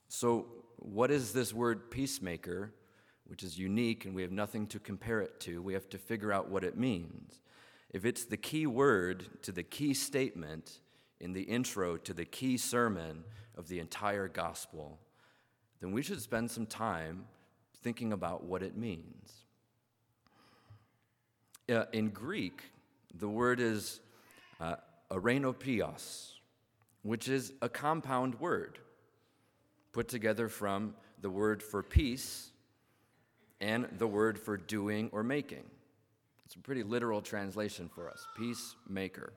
[0.07, 0.47] So,
[0.81, 2.73] what is this word peacemaker,
[3.25, 5.61] which is unique and we have nothing to compare it to?
[5.61, 7.39] We have to figure out what it means.
[7.91, 10.79] If it's the key word to the key statement
[11.19, 13.23] in the intro to the key sermon
[13.55, 14.97] of the entire gospel,
[15.81, 17.25] then we should spend some time
[17.83, 19.45] thinking about what it means.
[21.69, 22.63] Uh, in Greek,
[23.13, 23.99] the word is
[24.59, 24.77] uh,
[25.11, 26.31] eirenopoios,
[27.03, 28.79] which is a compound word
[29.91, 32.51] put together from the word for peace
[33.59, 35.63] and the word for doing or making.
[36.45, 39.33] It's a pretty literal translation for us peacemaker.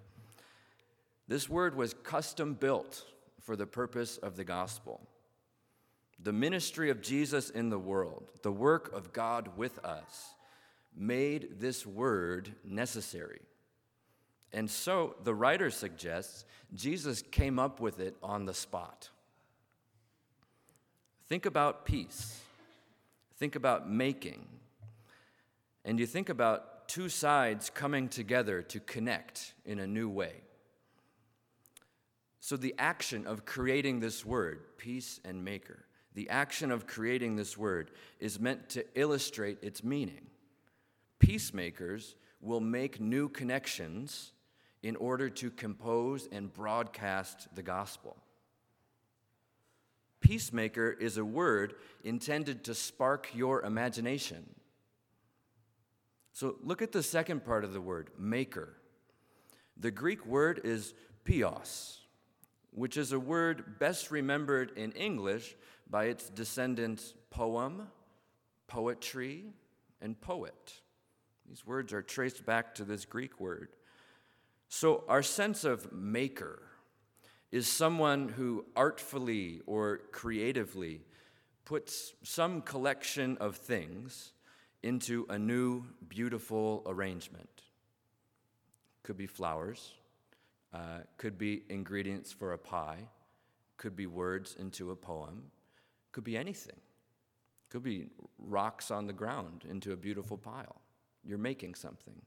[1.29, 3.05] This word was custom built
[3.41, 5.01] for the purpose of the gospel.
[6.23, 10.35] The ministry of Jesus in the world, the work of God with us,
[10.97, 13.41] made this word necessary.
[14.53, 19.11] And so the writer suggests Jesus came up with it on the spot.
[21.29, 22.41] Think about peace.
[23.39, 24.47] Think about making.
[25.85, 30.35] And you think about two sides coming together to connect in a new way.
[32.41, 37.57] So, the action of creating this word, peace and maker, the action of creating this
[37.57, 40.27] word is meant to illustrate its meaning.
[41.19, 44.33] Peacemakers will make new connections
[44.83, 48.17] in order to compose and broadcast the gospel.
[50.25, 54.49] Peacemaker is a word intended to spark your imagination.
[56.33, 58.75] So look at the second part of the word, maker.
[59.77, 60.95] The Greek word is
[61.27, 61.99] pios,
[62.71, 65.57] which is a word best remembered in English
[65.91, 67.89] by its descendants poem,
[68.67, 69.45] poetry,
[70.01, 70.81] and poet.
[71.47, 73.69] These words are traced back to this Greek word.
[74.69, 76.63] So our sense of maker
[77.55, 81.01] is someone who artfully or creatively
[81.65, 84.33] puts some collection of things
[84.83, 87.63] into a new, beautiful arrangement.
[89.05, 89.93] Could be flowers,
[90.73, 93.07] uh, could be ingredients for a pie,
[93.77, 95.45] could be words into a poem,
[96.11, 96.81] could be anything.
[97.69, 100.81] Could be rocks on the ground into a beautiful pile.
[101.25, 102.21] You're making something.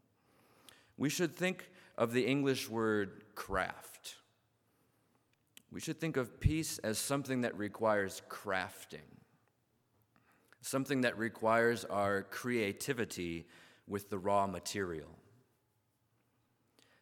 [0.95, 4.15] We should think of the English word craft.
[5.71, 9.07] We should think of peace as something that requires crafting,
[10.61, 13.47] something that requires our creativity
[13.87, 15.09] with the raw material.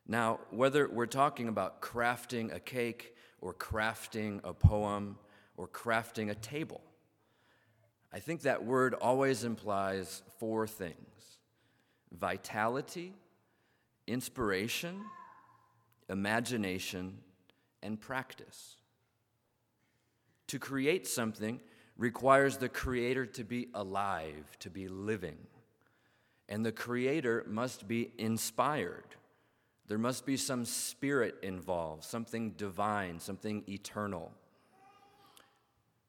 [0.08, 5.18] Now, whether we're talking about crafting a cake or crafting a poem
[5.58, 6.82] or crafting a table,
[8.14, 10.96] I think that word always implies four things
[12.12, 13.14] vitality,
[14.08, 15.02] inspiration,
[16.08, 17.18] imagination,
[17.86, 18.76] and practice.
[20.48, 21.60] To create something
[21.98, 25.38] requires the creator to be alive, to be living.
[26.50, 29.16] And the creator must be inspired.
[29.88, 34.32] There must be some spirit involved, something divine, something eternal.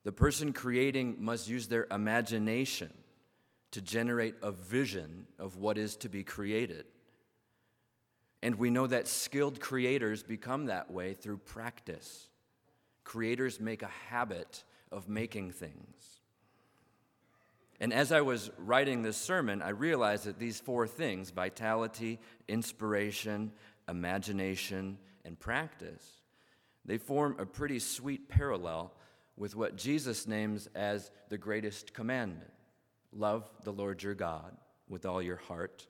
[0.04, 2.92] The person creating must use their imagination
[3.72, 6.86] to generate a vision of what is to be created.
[8.46, 12.28] And we know that skilled creators become that way through practice.
[13.02, 16.20] Creators make a habit of making things.
[17.80, 23.50] And as I was writing this sermon, I realized that these four things vitality, inspiration,
[23.88, 26.22] imagination, and practice
[26.84, 28.94] they form a pretty sweet parallel
[29.36, 32.52] with what Jesus names as the greatest commandment
[33.12, 34.56] love the Lord your God
[34.88, 35.88] with all your heart,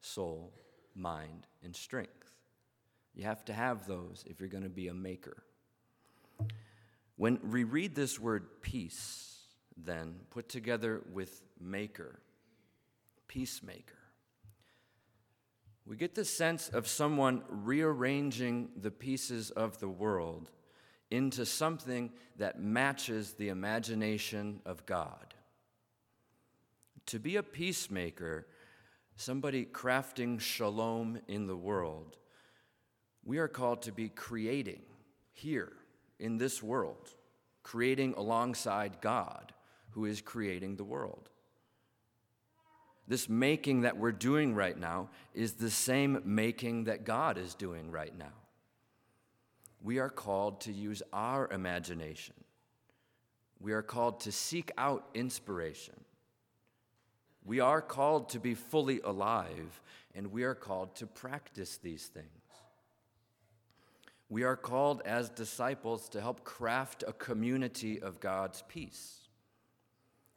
[0.00, 0.52] soul,
[0.94, 2.36] mind, and strength.
[3.14, 5.42] You have to have those if you're going to be a maker.
[7.16, 9.28] When we read this word peace,
[9.76, 12.20] then, put together with maker,
[13.28, 13.98] peacemaker,
[15.84, 20.50] we get the sense of someone rearranging the pieces of the world
[21.10, 25.34] into something that matches the imagination of God.
[27.06, 28.46] To be a peacemaker,
[29.16, 32.16] somebody crafting shalom in the world,
[33.24, 34.82] we are called to be creating
[35.32, 35.72] here
[36.18, 37.14] in this world,
[37.62, 39.52] creating alongside God
[39.90, 41.28] who is creating the world.
[43.08, 47.90] This making that we're doing right now is the same making that God is doing
[47.90, 48.32] right now.
[49.82, 52.34] We are called to use our imagination.
[53.60, 55.94] We are called to seek out inspiration.
[57.44, 59.80] We are called to be fully alive,
[60.14, 62.26] and we are called to practice these things.
[64.28, 69.28] We are called as disciples to help craft a community of God's peace.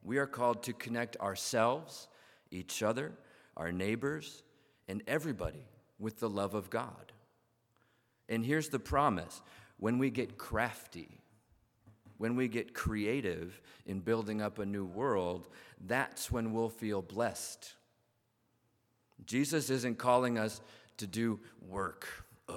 [0.04, 2.08] We are called to connect ourselves,
[2.52, 3.14] each other,
[3.56, 4.44] our neighbors,
[4.88, 5.66] and everybody
[5.98, 7.14] with the love of God.
[8.28, 9.42] And here's the promise
[9.78, 11.22] when we get crafty,
[12.18, 15.48] when we get creative in building up a new world,
[15.86, 17.74] that's when we'll feel blessed.
[19.26, 20.62] Jesus isn't calling us
[20.98, 22.08] to do work.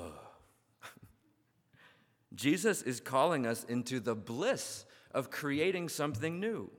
[2.34, 6.70] Jesus is calling us into the bliss of creating something new,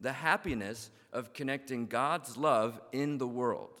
[0.00, 3.80] the happiness of connecting God's love in the world.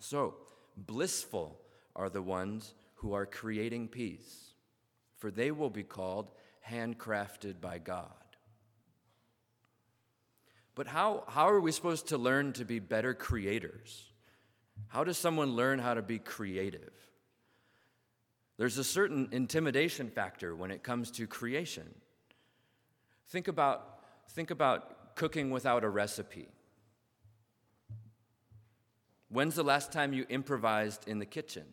[0.00, 0.34] So,
[0.76, 1.60] blissful
[1.94, 4.54] are the ones who are creating peace,
[5.18, 6.32] for they will be called
[6.68, 8.08] handcrafted by God.
[10.74, 14.10] But how, how are we supposed to learn to be better creators?
[14.88, 16.92] How does someone learn how to be creative?
[18.56, 21.94] There's a certain intimidation factor when it comes to creation.
[23.28, 24.00] Think about,
[24.30, 26.48] think about cooking without a recipe.
[29.28, 31.64] When's the last time you improvised in the kitchen?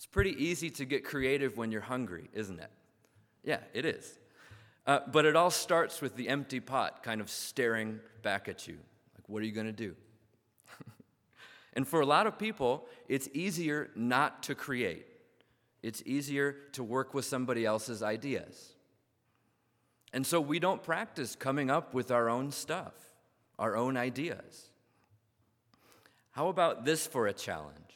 [0.00, 2.70] It's pretty easy to get creative when you're hungry, isn't it?
[3.44, 4.18] Yeah, it is.
[4.86, 8.78] Uh, but it all starts with the empty pot kind of staring back at you.
[9.14, 9.94] Like, what are you going to do?
[11.74, 15.04] and for a lot of people, it's easier not to create,
[15.82, 18.72] it's easier to work with somebody else's ideas.
[20.14, 22.94] And so we don't practice coming up with our own stuff,
[23.58, 24.70] our own ideas.
[26.30, 27.89] How about this for a challenge?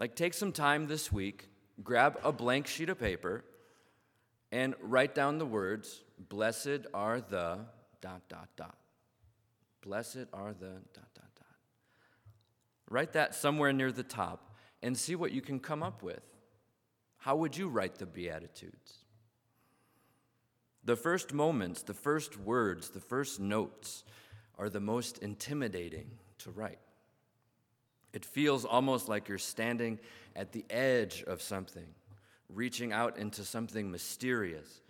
[0.00, 1.50] Like, take some time this week,
[1.84, 3.44] grab a blank sheet of paper,
[4.50, 7.66] and write down the words, Blessed are the
[8.00, 8.78] dot, dot, dot.
[9.82, 11.56] Blessed are the dot, dot, dot.
[12.88, 16.22] Write that somewhere near the top and see what you can come up with.
[17.18, 19.04] How would you write the Beatitudes?
[20.82, 24.04] The first moments, the first words, the first notes
[24.58, 26.78] are the most intimidating to write.
[28.12, 29.98] It feels almost like you're standing
[30.34, 31.86] at the edge of something,
[32.48, 34.80] reaching out into something mysterious,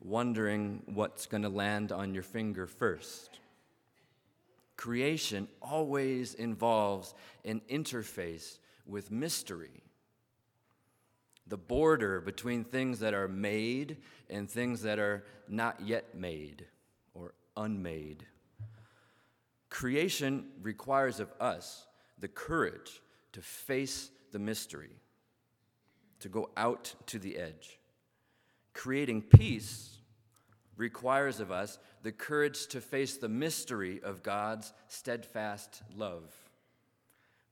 [0.00, 3.38] wondering what's going to land on your finger first.
[4.76, 7.14] Creation always involves
[7.44, 9.82] an interface with mystery.
[11.46, 13.98] The border between things that are made
[14.30, 16.64] and things that are not yet made
[17.12, 18.24] or unmade.
[19.68, 21.86] Creation requires of us
[22.20, 23.02] the courage
[23.32, 24.90] to face the mystery,
[26.20, 27.78] to go out to the edge.
[28.72, 29.98] Creating peace
[30.76, 36.32] requires of us the courage to face the mystery of God's steadfast love,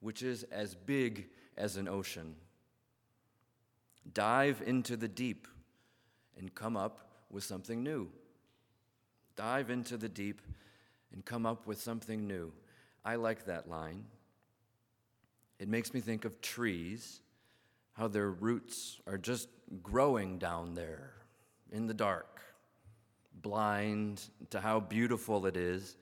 [0.01, 2.37] which is as big as an ocean.
[4.15, 5.47] Dive into the deep
[6.39, 8.09] and come up with something new.
[9.37, 10.41] Dive into the deep
[11.13, 12.53] and come up with something new.
[13.05, 14.05] I like that line.
[15.59, 17.21] It makes me think of trees,
[17.93, 19.49] how their roots are just
[19.83, 21.15] growing down there
[21.73, 22.41] in the dark,
[23.35, 25.97] blind to how beautiful it is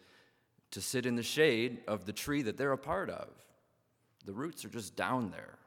[0.72, 3.28] to sit in the shade of the tree that they're a part of.
[4.24, 5.59] The roots are just down there,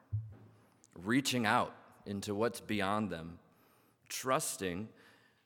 [1.02, 1.74] reaching out
[2.06, 3.38] into what's beyond them,
[4.08, 4.88] trusting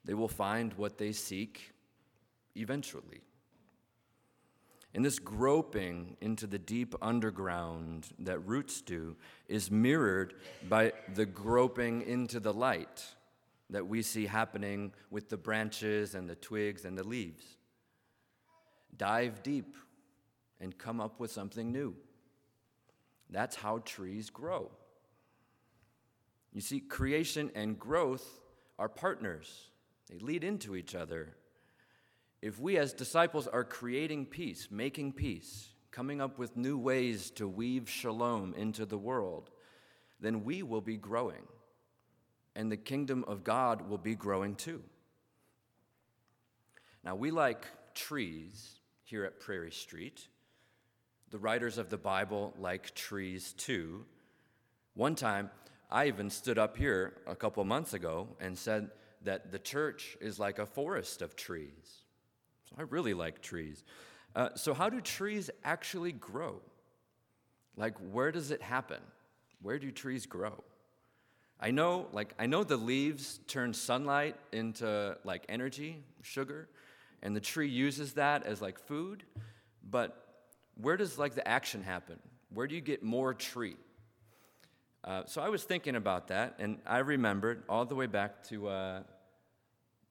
[0.05, 1.73] they will find what they seek
[2.55, 3.23] eventually.
[4.95, 9.17] And this groping into the deep underground that roots do
[9.49, 10.35] is mirrored
[10.69, 13.05] by the groping into the light
[13.71, 17.45] that we see happening with the branches and the twigs and the leaves.
[18.97, 19.75] Dive deep
[20.61, 21.97] and come up with something new.
[23.31, 24.71] That's how trees grow.
[26.53, 28.41] You see, creation and growth
[28.79, 29.71] are partners,
[30.09, 31.35] they lead into each other.
[32.45, 37.49] If we as disciples are creating peace, making peace, coming up with new ways to
[37.49, 39.49] weave shalom into the world,
[40.21, 41.47] then we will be growing.
[42.55, 44.83] And the kingdom of God will be growing too.
[47.03, 47.65] Now, we like
[47.95, 50.29] trees here at Prairie Street.
[51.31, 54.05] The writers of the Bible like trees too.
[54.93, 55.49] One time,
[55.91, 58.91] I even stood up here a couple months ago and said
[59.23, 62.04] that the church is like a forest of trees.
[62.79, 63.85] I really like trees.
[64.35, 66.61] Uh, so, how do trees actually grow?
[67.77, 69.01] Like, where does it happen?
[69.63, 70.63] Where do trees grow?
[71.61, 76.69] I know, like, I know the leaves turn sunlight into like energy, sugar,
[77.23, 79.23] and the tree uses that as like food.
[79.89, 80.17] But
[80.81, 82.19] where does like the action happen?
[82.53, 83.77] Where do you get more tree?
[85.05, 88.69] Uh, so I was thinking about that, and I remembered all the way back to
[88.69, 89.03] uh,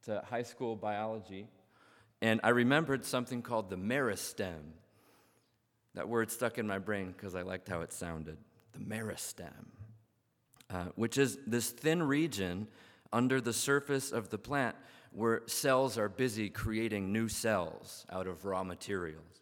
[0.04, 1.48] to high school biology
[2.24, 4.72] and I remembered something called the meristem.
[5.94, 8.38] That word stuck in my brain because I liked how it sounded.
[8.72, 9.68] The meristem,
[10.70, 12.70] uh, which is this thin region
[13.12, 14.78] under the surface of the plant
[15.12, 19.42] where cells are busy creating new cells out of raw materials.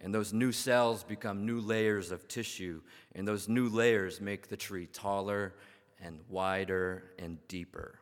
[0.00, 2.80] And those new cells become new layers of tissue,
[3.14, 5.52] and those new layers make the tree taller
[6.00, 7.98] and wider and deeper.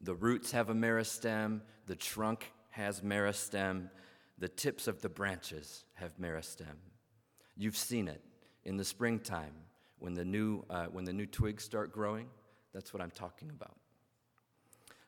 [0.00, 3.88] The roots have a meristem, the trunk has meristem.
[4.38, 6.74] The tips of the branches have meristem.
[7.56, 8.20] You've seen it
[8.64, 9.52] in the springtime
[10.00, 12.26] when the new, uh, when the new twigs start growing.
[12.72, 13.76] That's what I'm talking about.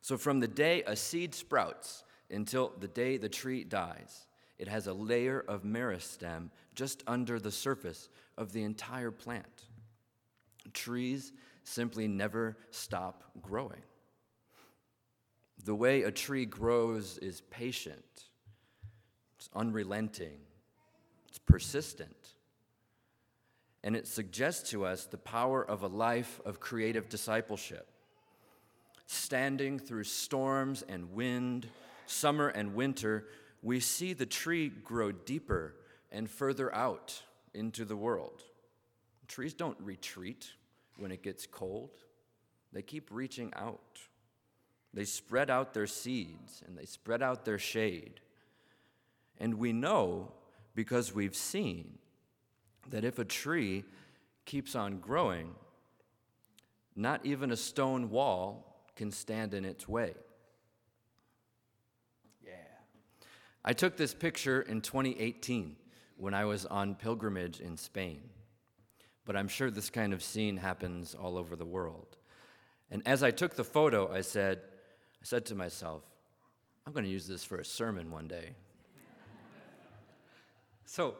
[0.01, 4.27] So, from the day a seed sprouts until the day the tree dies,
[4.59, 8.09] it has a layer of meristem just under the surface
[8.39, 9.65] of the entire plant.
[10.73, 11.33] Trees
[11.65, 13.83] simply never stop growing.
[15.67, 18.05] The way a tree grows is patient,
[19.37, 20.39] it's unrelenting,
[21.29, 22.35] it's persistent.
[23.83, 27.89] And it suggests to us the power of a life of creative discipleship.
[29.07, 31.67] Standing through storms and wind,
[32.07, 33.27] summer and winter,
[33.61, 35.75] we see the tree grow deeper
[36.13, 37.21] and further out
[37.55, 38.45] into the world.
[39.27, 40.49] Trees don't retreat
[40.97, 41.91] when it gets cold,
[42.73, 43.99] they keep reaching out.
[44.97, 48.19] They spread out their seeds and they spread out their shade.
[49.39, 50.33] And we know
[50.75, 51.99] because we've seen
[52.89, 53.85] that if a tree
[54.47, 55.55] keeps on growing,
[56.97, 60.15] not even a stone wall can stand in its way.
[62.43, 62.55] Yeah.
[63.67, 65.77] I took this picture in 2018
[66.17, 68.23] when I was on pilgrimage in Spain.
[69.27, 72.17] But I'm sure this kind of scene happens all over the world.
[72.91, 74.63] And as I took the photo, I said,
[75.27, 76.05] said to myself,
[76.87, 78.51] I'm going to use this for a sermon one day.
[80.85, 81.17] so,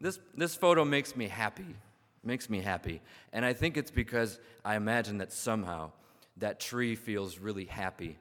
[0.00, 1.76] this, this photo makes me happy.
[2.24, 3.00] Makes me happy.
[3.32, 5.92] And I think it's because I imagine that somehow
[6.38, 8.18] that tree feels really happy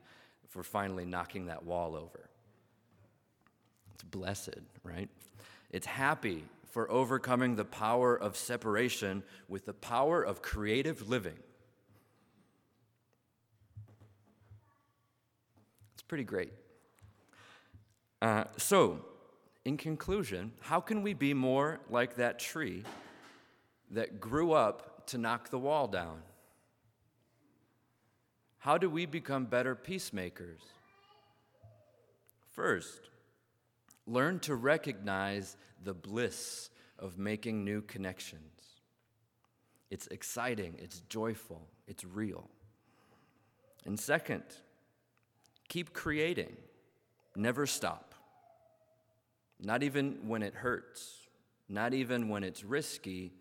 [0.49, 2.29] for finally knocking that wall over.
[3.95, 5.09] It's blessed, right?
[5.71, 11.39] It's happy for overcoming the power of separation with the power of creative living.
[15.94, 16.53] It's pretty great.
[18.21, 19.03] Uh, so,
[19.65, 22.83] in conclusion, how can we be more like that tree
[23.91, 26.21] that grew up to knock the wall down?
[28.59, 30.61] How do we become better peacemakers?
[32.51, 33.09] First,
[34.07, 38.41] learn to recognize the bliss of making new connections.
[39.91, 42.49] It's exciting, it's joyful, it's real.
[43.85, 44.43] And second,
[45.67, 46.55] keep creating,
[47.35, 48.13] never stop.
[49.59, 51.27] Not even when it hurts,
[51.69, 53.33] not even when it's risky,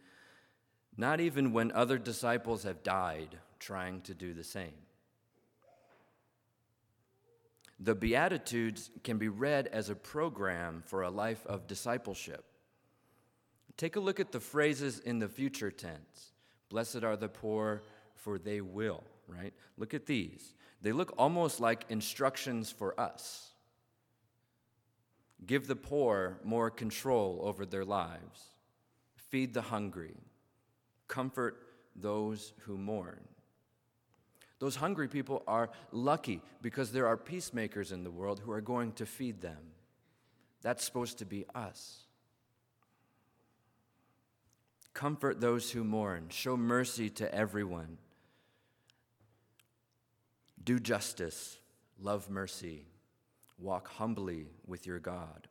[0.96, 4.74] not even when other disciples have died trying to do the same.
[7.80, 12.44] The Beatitudes can be read as a program for a life of discipleship.
[13.76, 16.32] Take a look at the phrases in the future tense.
[16.68, 17.82] Blessed are the poor,
[18.14, 19.52] for they will, right?
[19.76, 20.54] Look at these.
[20.82, 23.50] They look almost like instructions for us.
[25.46, 28.42] Give the poor more control over their lives.
[29.16, 30.14] Feed the hungry.
[31.08, 31.60] Comfort
[31.96, 33.20] those who mourn.
[34.58, 38.92] Those hungry people are lucky because there are peacemakers in the world who are going
[38.92, 39.72] to feed them.
[40.62, 42.04] That's supposed to be us.
[44.94, 46.26] Comfort those who mourn.
[46.30, 47.98] Show mercy to everyone.
[50.64, 51.58] Do justice.
[52.00, 52.86] Love mercy.
[53.58, 55.48] Walk humbly with your God.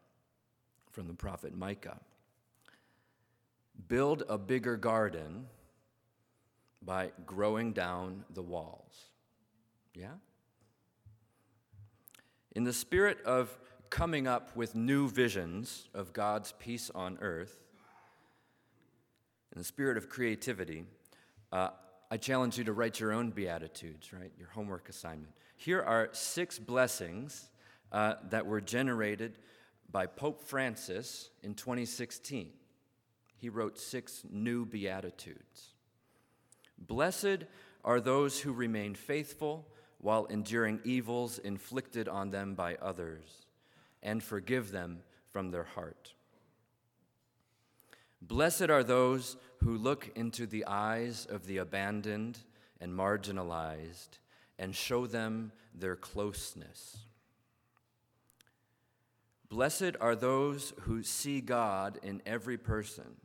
[0.91, 1.99] From the prophet Micah.
[3.87, 5.47] Build a bigger garden
[6.81, 9.05] by growing down the walls.
[9.95, 10.15] Yeah?
[12.55, 13.57] In the spirit of
[13.89, 17.57] coming up with new visions of God's peace on earth,
[19.53, 20.85] in the spirit of creativity,
[21.51, 21.69] uh,
[22.13, 24.31] I challenge you to write your own Beatitudes, right?
[24.37, 25.33] Your homework assignment.
[25.57, 27.49] Here are six blessings
[27.91, 29.39] uh, that were generated
[29.91, 32.51] by Pope Francis in 2016.
[33.35, 35.73] He wrote six new Beatitudes.
[36.77, 37.45] Blessed
[37.83, 39.65] are those who remain faithful
[39.97, 43.47] while enduring evils inflicted on them by others,
[44.03, 44.99] and forgive them
[45.31, 46.13] from their heart.
[48.27, 52.39] Blessed are those who look into the eyes of the abandoned
[52.79, 54.17] and marginalized
[54.57, 56.99] and show them their closeness.
[59.49, 63.17] Blessed are those who see God in every person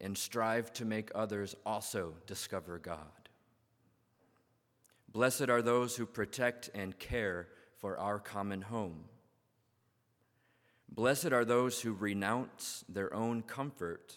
[0.00, 3.28] and strive to make others also discover God.
[5.08, 7.48] Blessed are those who protect and care
[7.78, 9.06] for our common home.
[10.88, 14.16] Blessed are those who renounce their own comfort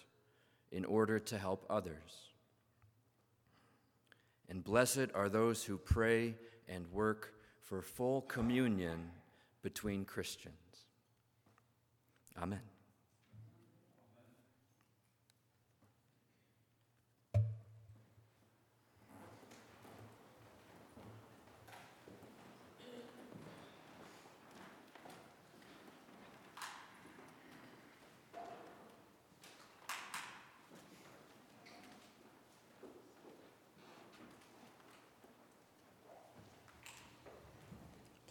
[0.71, 2.29] in order to help others.
[4.47, 6.35] And blessed are those who pray
[6.67, 9.11] and work for full communion
[9.61, 10.55] between Christians.
[12.41, 12.61] Amen.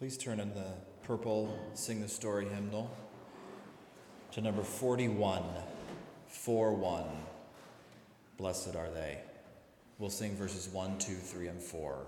[0.08, 2.90] Please turn in the purple Sing the Story hymnal
[4.32, 5.42] to number 41,
[6.28, 7.04] 4 1.
[8.38, 9.18] Blessed are they.
[9.98, 12.06] We'll sing verses 1, 2, 3, and 4.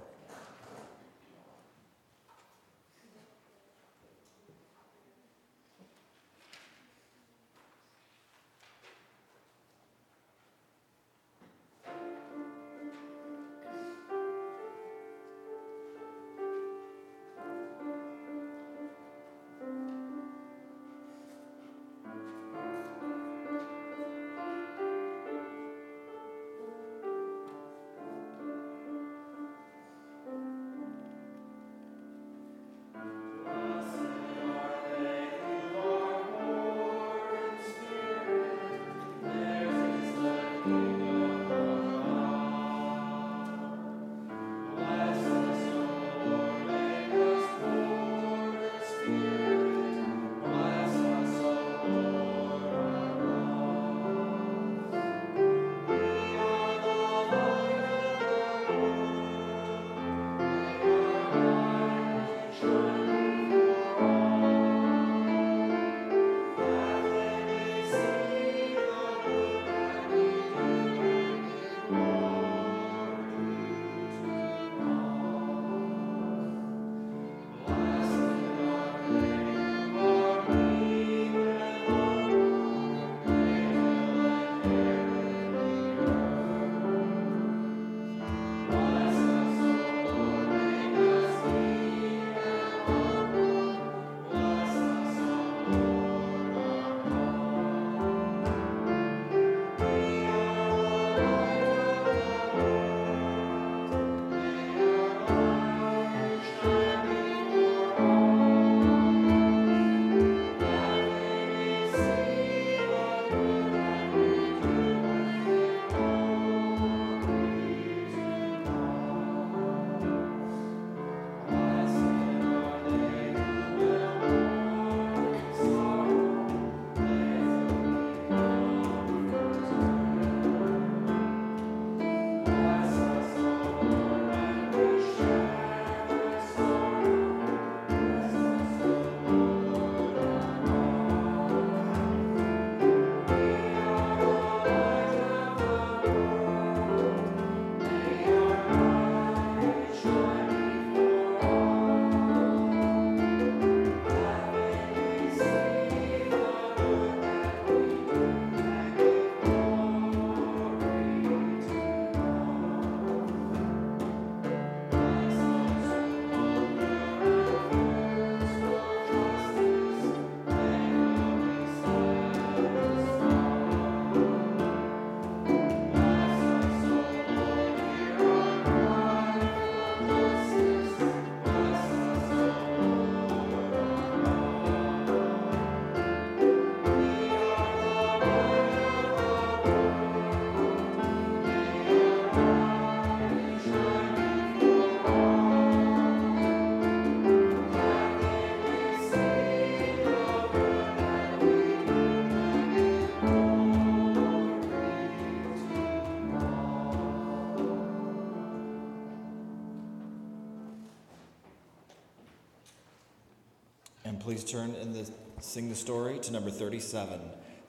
[214.40, 215.10] Please turn in the
[215.40, 217.20] sing the story to number 37,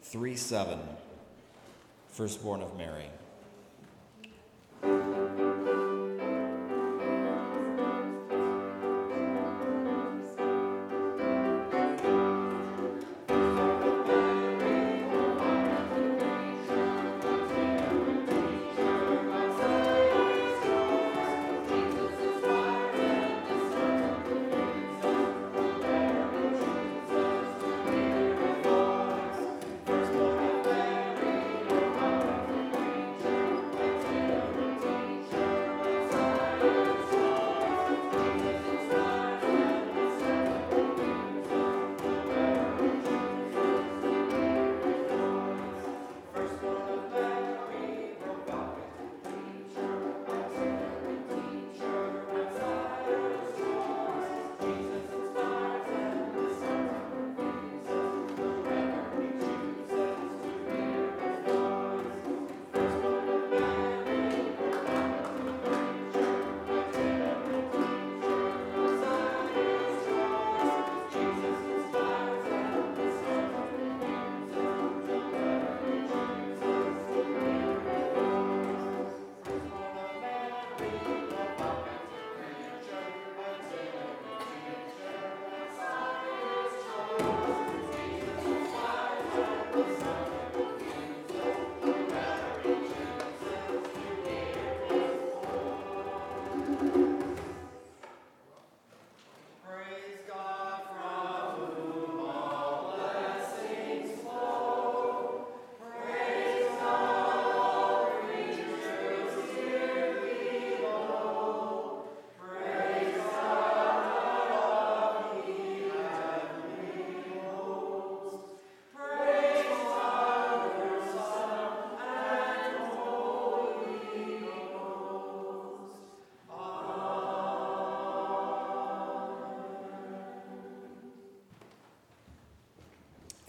[0.03, 0.79] 37,
[2.11, 3.09] firstborn of Mary.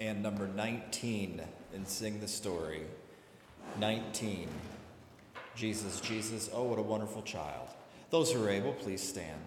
[0.03, 1.40] And number 19
[1.72, 2.82] in Sing the Story.
[3.78, 4.48] 19.
[5.55, 7.68] Jesus, Jesus, oh, what a wonderful child.
[8.11, 9.38] Those who are able, please stand.